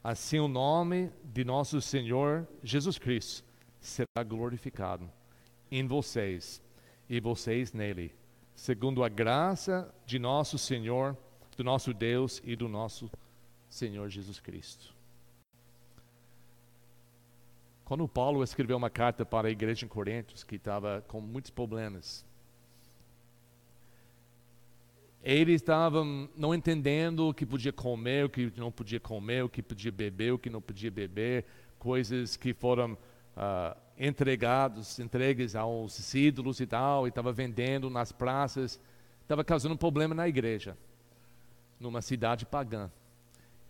Assim 0.03 0.37
o 0.37 0.49
nome 0.49 1.09
de 1.23 1.45
nosso 1.45 1.79
Senhor 1.79 2.45
Jesus 2.61 2.97
Cristo 2.97 3.45
será 3.79 4.25
glorificado 4.27 5.09
em 5.71 5.87
vocês 5.87 6.61
e 7.09 7.21
vocês 7.21 7.71
nele, 7.71 8.13
segundo 8.53 9.01
a 9.01 9.07
graça 9.07 9.89
de 10.05 10.19
nosso 10.19 10.57
Senhor, 10.57 11.15
do 11.55 11.63
nosso 11.63 11.93
Deus 11.93 12.41
e 12.43 12.53
do 12.53 12.67
nosso 12.67 13.09
Senhor 13.69 14.09
Jesus 14.09 14.41
Cristo. 14.41 14.96
Quando 17.87 18.05
Paulo 18.05 18.43
escreveu 18.43 18.75
uma 18.75 18.89
carta 18.89 19.25
para 19.25 19.47
a 19.47 19.49
igreja 19.49 19.85
em 19.85 19.87
Corinto, 19.87 20.45
que 20.45 20.57
estava 20.57 21.05
com 21.07 21.21
muitos 21.21 21.49
problemas, 21.49 22.25
eles 25.23 25.61
estavam 25.61 26.27
não 26.35 26.53
entendendo 26.53 27.29
o 27.29 27.33
que 27.33 27.45
podia 27.45 27.71
comer, 27.71 28.25
o 28.25 28.29
que 28.29 28.51
não 28.57 28.73
podia 28.73 28.99
comer, 28.99 29.45
o 29.45 29.47
que 29.47 29.63
podia 29.63 29.89
beber, 29.89 30.33
o 30.33 30.37
que 30.37 30.49
não 30.49 30.61
podia 30.61 30.91
beber, 30.91 31.45
coisas 31.79 32.35
que 32.35 32.53
foram 32.53 32.91
uh, 32.91 33.79
entregados, 33.97 34.99
entregues 34.99 35.55
aos 35.55 36.13
ídolos 36.13 36.59
e 36.59 36.67
tal, 36.67 37.07
e 37.07 37.09
estava 37.09 37.31
vendendo 37.31 37.89
nas 37.89 38.11
praças, 38.11 38.81
estava 39.21 39.45
causando 39.45 39.75
um 39.75 39.77
problema 39.77 40.13
na 40.13 40.27
igreja, 40.27 40.77
numa 41.79 42.01
cidade 42.01 42.45
pagã. 42.45 42.91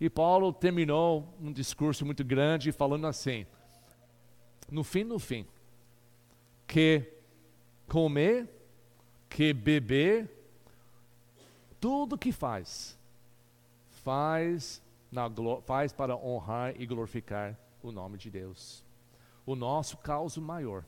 E 0.00 0.10
Paulo 0.10 0.52
terminou 0.52 1.36
um 1.40 1.52
discurso 1.52 2.04
muito 2.04 2.24
grande 2.24 2.72
falando 2.72 3.06
assim: 3.06 3.46
no 4.70 4.84
fim, 4.84 5.04
no 5.04 5.18
fim, 5.18 5.46
que 6.66 7.02
comer, 7.86 8.48
que 9.28 9.52
beber, 9.52 10.30
tudo 11.80 12.18
que 12.18 12.32
faz, 12.32 12.98
faz, 13.90 14.82
na, 15.10 15.30
faz 15.64 15.92
para 15.92 16.16
honrar 16.16 16.78
e 16.80 16.86
glorificar 16.86 17.58
o 17.82 17.90
nome 17.90 18.18
de 18.18 18.30
Deus. 18.30 18.84
O 19.46 19.54
nosso 19.54 19.96
causa 19.96 20.40
maior, 20.40 20.84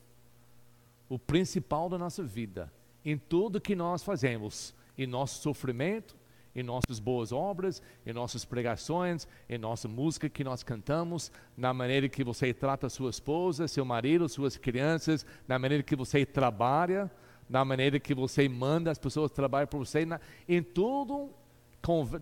o 1.08 1.18
principal 1.18 1.88
da 1.88 1.96
nossa 1.96 2.22
vida, 2.22 2.70
em 3.04 3.16
tudo 3.16 3.60
que 3.60 3.74
nós 3.74 4.02
fazemos, 4.02 4.74
em 4.98 5.06
nosso 5.06 5.40
sofrimento, 5.40 6.16
em 6.54 6.62
nossas 6.62 6.98
boas 6.98 7.32
obras, 7.32 7.82
em 8.04 8.12
nossas 8.12 8.44
pregações, 8.44 9.26
em 9.48 9.58
nossa 9.58 9.86
música 9.88 10.28
que 10.28 10.42
nós 10.42 10.62
cantamos, 10.62 11.30
na 11.56 11.72
maneira 11.72 12.08
que 12.08 12.24
você 12.24 12.52
trata 12.52 12.88
sua 12.88 13.10
esposa, 13.10 13.68
seu 13.68 13.84
marido, 13.84 14.28
suas 14.28 14.56
crianças, 14.56 15.24
na 15.46 15.58
maneira 15.58 15.82
que 15.82 15.94
você 15.94 16.26
trabalha, 16.26 17.10
na 17.48 17.64
maneira 17.64 17.98
que 17.98 18.14
você 18.14 18.48
manda 18.48 18.90
as 18.90 18.98
pessoas 18.98 19.30
trabalhar 19.30 19.66
por 19.66 19.78
você, 19.78 20.04
na, 20.04 20.20
em 20.48 20.62
tudo, 20.62 21.30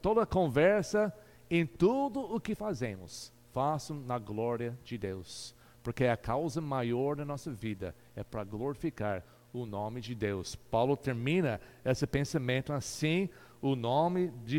toda 0.00 0.26
conversa, 0.26 1.12
em 1.50 1.66
tudo 1.66 2.20
o 2.20 2.40
que 2.40 2.54
fazemos, 2.54 3.32
façam 3.52 3.96
na 4.00 4.18
glória 4.18 4.78
de 4.84 4.98
Deus, 4.98 5.54
porque 5.82 6.04
a 6.04 6.16
causa 6.16 6.60
maior 6.60 7.16
da 7.16 7.24
nossa 7.24 7.50
vida 7.50 7.94
é 8.14 8.22
para 8.22 8.44
glorificar 8.44 9.24
o 9.52 9.64
nome 9.64 10.00
de 10.00 10.14
Deus. 10.14 10.54
Paulo 10.54 10.96
termina 10.96 11.60
esse 11.84 12.06
pensamento 12.06 12.72
assim 12.72 13.28
o 13.60 13.74
nome 13.74 14.28
de, 14.44 14.58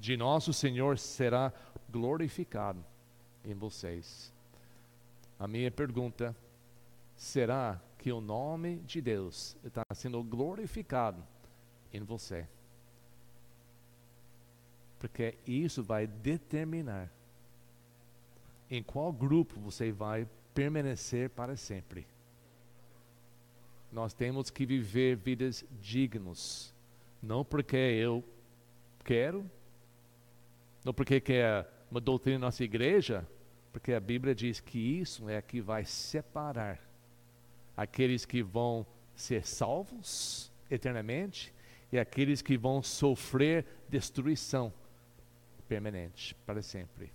de 0.00 0.16
nosso 0.16 0.52
Senhor 0.52 0.98
será 0.98 1.52
glorificado 1.90 2.84
em 3.44 3.54
vocês. 3.54 4.32
A 5.38 5.46
minha 5.46 5.70
pergunta: 5.70 6.36
será 7.16 7.80
que 7.98 8.12
o 8.12 8.20
nome 8.20 8.78
de 8.80 9.00
Deus 9.00 9.56
está 9.64 9.82
sendo 9.94 10.22
glorificado 10.22 11.22
em 11.92 12.00
você? 12.02 12.48
Porque 14.98 15.36
isso 15.46 15.82
vai 15.82 16.06
determinar 16.06 17.10
em 18.70 18.82
qual 18.82 19.12
grupo 19.12 19.60
você 19.60 19.92
vai 19.92 20.26
permanecer 20.54 21.28
para 21.30 21.56
sempre. 21.56 22.06
Nós 23.90 24.14
temos 24.14 24.48
que 24.48 24.64
viver 24.64 25.16
vidas 25.16 25.64
dignas, 25.80 26.74
não 27.22 27.44
porque 27.44 27.76
eu 27.76 28.24
quero, 29.04 29.48
não 30.84 30.92
porque 30.92 31.20
quer 31.20 31.68
uma 31.90 32.00
doutrina 32.00 32.38
na 32.38 32.46
nossa 32.46 32.64
igreja, 32.64 33.26
porque 33.72 33.92
a 33.92 34.00
Bíblia 34.00 34.34
diz 34.34 34.60
que 34.60 34.78
isso 34.78 35.28
é 35.28 35.40
que 35.40 35.60
vai 35.60 35.84
separar 35.84 36.80
aqueles 37.76 38.24
que 38.24 38.42
vão 38.42 38.86
ser 39.14 39.46
salvos 39.46 40.52
eternamente 40.70 41.52
e 41.90 41.98
aqueles 41.98 42.42
que 42.42 42.56
vão 42.56 42.82
sofrer 42.82 43.66
destruição 43.88 44.72
permanente 45.68 46.34
para 46.46 46.62
sempre. 46.62 47.12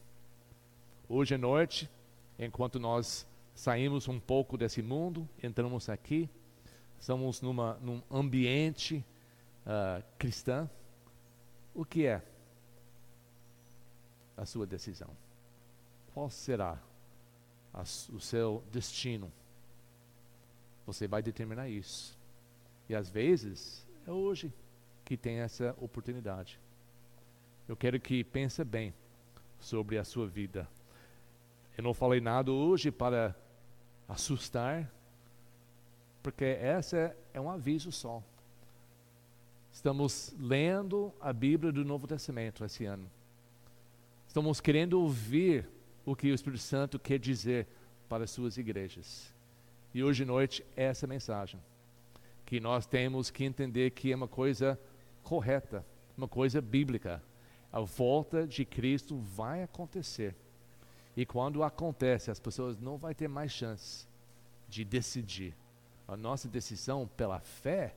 Hoje 1.10 1.36
à 1.36 1.38
noite, 1.38 1.90
enquanto 2.38 2.80
nós 2.80 3.28
saímos 3.56 4.08
um 4.08 4.20
pouco 4.20 4.58
desse 4.58 4.82
mundo, 4.82 5.28
entramos 5.42 5.90
aqui, 5.90 6.30
estamos 7.00 7.42
numa, 7.42 7.76
num 7.82 8.02
ambiente 8.12 9.04
uh, 9.66 10.04
cristão. 10.18 10.70
O 11.78 11.86
que 11.86 12.06
é 12.06 12.22
a 14.36 14.46
sua 14.46 14.66
decisão? 14.66 15.10
Qual 16.14 16.30
será 16.30 16.78
a, 17.74 17.82
o 17.82 18.20
seu 18.20 18.62
destino? 18.72 19.32
Você 20.86 21.08
vai 21.08 21.22
determinar 21.22 21.70
isso. 21.70 22.18
E 22.90 22.96
às 22.96 23.10
vezes 23.10 23.88
é 24.06 24.12
hoje 24.12 24.54
que 25.06 25.16
tem 25.16 25.38
essa 25.38 25.74
oportunidade. 25.80 26.60
Eu 27.68 27.78
quero 27.78 27.98
que 28.00 28.24
pense 28.26 28.62
bem 28.66 28.94
sobre 29.60 29.98
a 29.98 30.04
sua 30.04 30.28
vida 30.28 30.68
eu 31.78 31.84
não 31.84 31.94
falei 31.94 32.20
nada 32.20 32.52
hoje 32.52 32.92
para 32.92 33.36
assustar, 34.10 34.92
porque 36.24 36.44
essa 36.44 37.16
é 37.32 37.40
um 37.40 37.52
aviso 37.52 37.92
só. 37.92 38.24
Estamos 39.78 40.34
lendo 40.40 41.14
a 41.22 41.32
Bíblia 41.32 41.72
do 41.72 41.86
Novo 41.86 42.08
Testamento 42.08 42.66
esse 42.66 42.84
ano. 42.86 43.08
Estamos 44.28 44.60
querendo 44.60 45.00
ouvir 45.00 45.70
o 46.04 46.16
que 46.16 46.32
o 46.32 46.34
Espírito 46.34 46.64
Santo 46.64 46.98
quer 46.98 47.20
dizer 47.20 47.68
para 48.10 48.24
as 48.24 48.32
suas 48.32 48.58
igrejas. 48.58 49.32
E 49.94 50.04
hoje 50.04 50.24
à 50.24 50.26
noite 50.26 50.66
é 50.76 50.86
essa 50.86 51.06
mensagem. 51.06 51.62
Que 52.44 52.60
nós 52.60 52.88
temos 52.88 53.30
que 53.30 53.46
entender 53.46 53.92
que 53.92 54.12
é 54.12 54.16
uma 54.16 54.28
coisa 54.28 54.80
correta, 55.22 55.86
uma 56.18 56.28
coisa 56.28 56.60
bíblica. 56.60 57.22
A 57.72 57.80
volta 57.80 58.48
de 58.48 58.66
Cristo 58.66 59.16
vai 59.16 59.62
acontecer. 59.62 60.36
E 61.16 61.24
quando 61.24 61.62
acontece, 61.62 62.32
as 62.32 62.40
pessoas 62.40 62.80
não 62.80 62.98
vão 62.98 63.14
ter 63.14 63.28
mais 63.28 63.52
chance 63.52 64.08
de 64.68 64.84
decidir. 64.84 65.56
A 66.08 66.18
nossa 66.18 66.48
decisão 66.48 67.08
pela 67.16 67.40
fé 67.40 67.96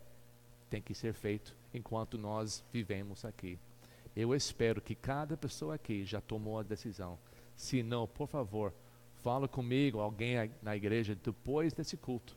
tem 0.69 0.83
que 0.83 0.95
ser 0.95 1.15
feita 1.15 1.59
enquanto 1.73 2.19
nós 2.19 2.65
vivemos 2.73 3.25
aqui. 3.25 3.59
Eu 4.15 4.35
espero 4.35 4.81
que 4.81 4.95
cada 4.95 5.37
pessoa 5.37 5.75
aqui 5.75 6.05
já 6.05 6.21
tomou 6.21 6.59
a 6.59 6.63
decisão. 6.63 7.19
Se 7.57 7.83
não, 7.83 8.07
por 8.07 8.27
favor, 8.27 8.75
fala 9.23 9.47
comigo, 9.47 10.01
alguém 10.01 10.51
na 10.63 10.77
igreja, 10.77 11.15
depois 11.15 11.73
desse 11.73 11.97
culto, 11.97 12.37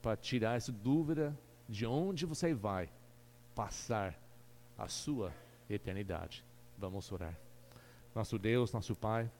para 0.00 0.16
tirar 0.16 0.56
essa 0.56 0.72
dúvida 0.72 1.36
de 1.68 1.86
onde 1.86 2.26
você 2.26 2.52
vai 2.52 2.90
passar 3.54 4.18
a 4.76 4.88
sua 4.88 5.32
eternidade. 5.70 6.44
Vamos 6.76 7.10
orar. 7.12 7.38
Nosso 8.14 8.38
Deus, 8.38 8.72
nosso 8.72 8.94
Pai. 8.94 9.30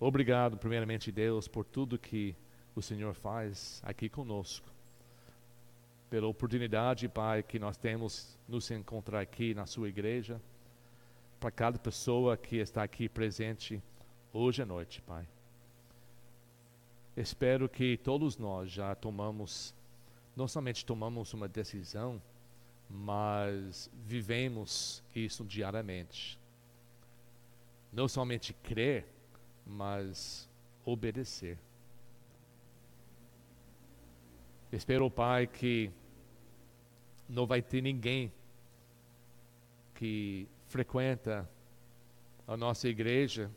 Obrigado, 0.00 0.56
primeiramente, 0.56 1.12
Deus, 1.12 1.46
por 1.46 1.64
tudo 1.64 1.98
que 1.98 2.34
o 2.74 2.82
Senhor 2.82 3.14
faz 3.14 3.80
aqui 3.84 4.08
conosco. 4.08 4.75
Pela 6.08 6.28
oportunidade, 6.28 7.08
Pai, 7.08 7.42
que 7.42 7.58
nós 7.58 7.76
temos 7.76 8.38
nos 8.46 8.70
encontrar 8.70 9.20
aqui 9.20 9.54
na 9.54 9.66
Sua 9.66 9.88
igreja. 9.88 10.40
Para 11.40 11.50
cada 11.50 11.78
pessoa 11.78 12.36
que 12.36 12.56
está 12.56 12.82
aqui 12.82 13.08
presente 13.08 13.82
hoje 14.32 14.62
à 14.62 14.66
noite, 14.66 15.02
Pai. 15.02 15.26
Espero 17.16 17.68
que 17.68 17.96
todos 17.96 18.36
nós 18.36 18.70
já 18.70 18.94
tomamos, 18.94 19.74
não 20.36 20.46
somente 20.46 20.84
tomamos 20.84 21.32
uma 21.34 21.48
decisão, 21.48 22.22
mas 22.88 23.90
vivemos 24.04 25.02
isso 25.14 25.44
diariamente. 25.44 26.38
Não 27.92 28.06
somente 28.06 28.52
crer, 28.52 29.06
mas 29.66 30.48
obedecer. 30.84 31.58
Espero, 34.72 35.10
Pai, 35.10 35.46
que 35.46 35.90
não 37.28 37.46
vai 37.46 37.62
ter 37.62 37.80
ninguém 37.80 38.32
que 39.94 40.48
frequenta 40.66 41.48
a 42.46 42.56
nossa 42.56 42.88
igreja 42.88 43.50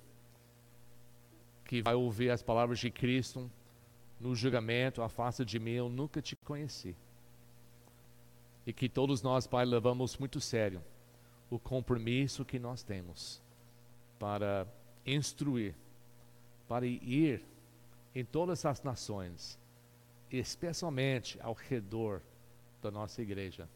que 1.65 1.82
vai 1.82 1.93
ouvir 1.93 2.32
as 2.32 2.41
palavras 2.41 2.80
de 2.80 2.89
Cristo 2.89 3.52
no 4.19 4.36
julgamento, 4.36 5.02
afasta 5.02 5.45
de 5.45 5.60
mim, 5.60 5.72
eu 5.72 5.89
nunca 5.89 6.22
te 6.22 6.36
conheci. 6.36 6.95
E 8.65 8.74
que 8.74 8.89
todos 8.89 9.22
nós, 9.22 9.45
Pai, 9.45 9.65
levamos 9.65 10.17
muito 10.17 10.41
sério 10.41 10.84
o 11.50 11.60
compromisso 11.60 12.43
que 12.43 12.60
nós 12.60 12.84
temos 12.84 13.41
para 14.17 14.67
instruir 15.06 15.76
para 16.69 16.86
ir 16.86 17.43
em 18.13 18.24
todas 18.24 18.63
as 18.63 18.84
nações, 18.84 19.59
especialmente 20.32 21.39
ao 21.42 21.54
redor 21.54 22.22
da 22.82 22.92
nossa 22.92 23.22
igreja, 23.22 23.68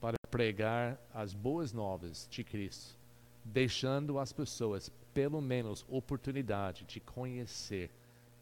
para 0.00 0.16
pregar 0.30 0.98
as 1.12 1.32
boas 1.32 1.72
novas 1.72 2.26
de 2.30 2.42
Cristo, 2.42 2.98
deixando 3.44 4.18
as 4.18 4.32
pessoas 4.32 4.90
pelo 5.12 5.40
menos 5.40 5.84
oportunidade 5.88 6.84
de 6.84 7.00
conhecer 7.00 7.90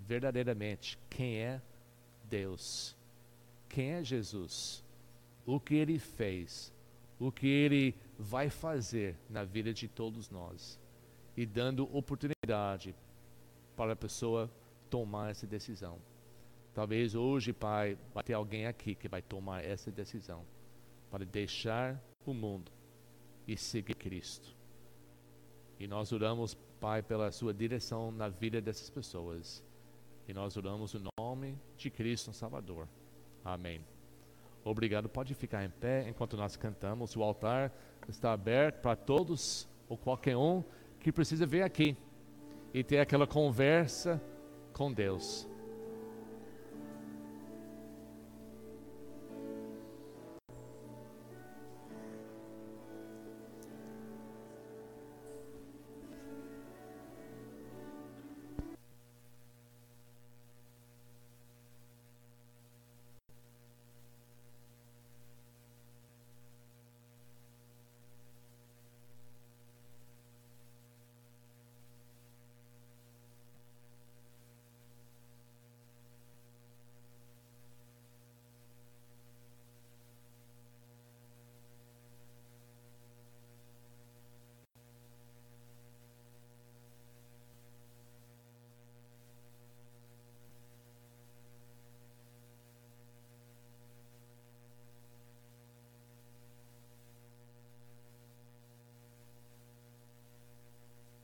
verdadeiramente 0.01 0.98
quem 1.11 1.37
é 1.37 1.61
Deus, 2.25 2.96
quem 3.68 3.90
é 3.92 4.03
Jesus, 4.03 4.83
o 5.44 5.61
que 5.61 5.75
ele 5.75 5.98
fez, 5.98 6.72
o 7.18 7.31
que 7.31 7.46
ele 7.46 7.94
vai 8.18 8.48
fazer 8.48 9.16
na 9.29 9.44
vida 9.44 9.72
de 9.72 9.87
todos 9.87 10.31
nós 10.31 10.81
e 11.37 11.44
dando 11.46 11.85
oportunidade 11.96 12.94
para 13.77 13.92
a 13.92 13.96
pessoa 13.96 14.51
tomar 14.90 15.31
essa 15.31 15.46
decisão. 15.46 15.98
Talvez 16.74 17.14
hoje, 17.14 17.52
Pai, 17.52 17.98
vai 18.14 18.24
ter 18.24 18.32
alguém 18.32 18.66
aqui 18.66 18.94
que 18.94 19.08
vai 19.08 19.20
tomar 19.20 19.64
essa 19.64 19.90
decisão 19.90 20.44
para 21.11 21.24
deixar 21.24 22.00
o 22.24 22.32
mundo 22.32 22.72
e 23.46 23.56
seguir 23.56 23.94
Cristo. 23.94 24.56
E 25.78 25.87
nós 25.87 26.12
oramos, 26.12 26.54
Pai, 26.80 27.02
pela 27.02 27.30
sua 27.30 27.52
direção 27.52 28.11
na 28.11 28.28
vida 28.28 28.61
dessas 28.61 28.88
pessoas. 28.88 29.62
E 30.26 30.32
nós 30.32 30.56
oramos 30.56 30.94
no 30.94 31.11
nome 31.18 31.58
de 31.76 31.90
Cristo 31.90 32.32
Salvador. 32.32 32.88
Amém. 33.44 33.85
Obrigado. 34.64 35.08
Pode 35.08 35.35
ficar 35.35 35.64
em 35.64 35.70
pé 35.70 36.08
enquanto 36.08 36.37
nós 36.37 36.56
cantamos. 36.56 37.16
O 37.16 37.22
altar 37.22 37.72
está 38.08 38.32
aberto 38.32 38.80
para 38.80 38.96
todos 38.96 39.68
ou 39.88 39.98
qualquer 39.98 40.37
um 40.37 40.62
que 41.00 41.12
precisa 41.12 41.44
vir 41.44 41.62
aqui 41.62 41.96
e 42.72 42.82
ter 42.82 42.98
aquela 42.98 43.26
conversa 43.26 44.22
com 44.72 44.92
Deus. 44.92 45.46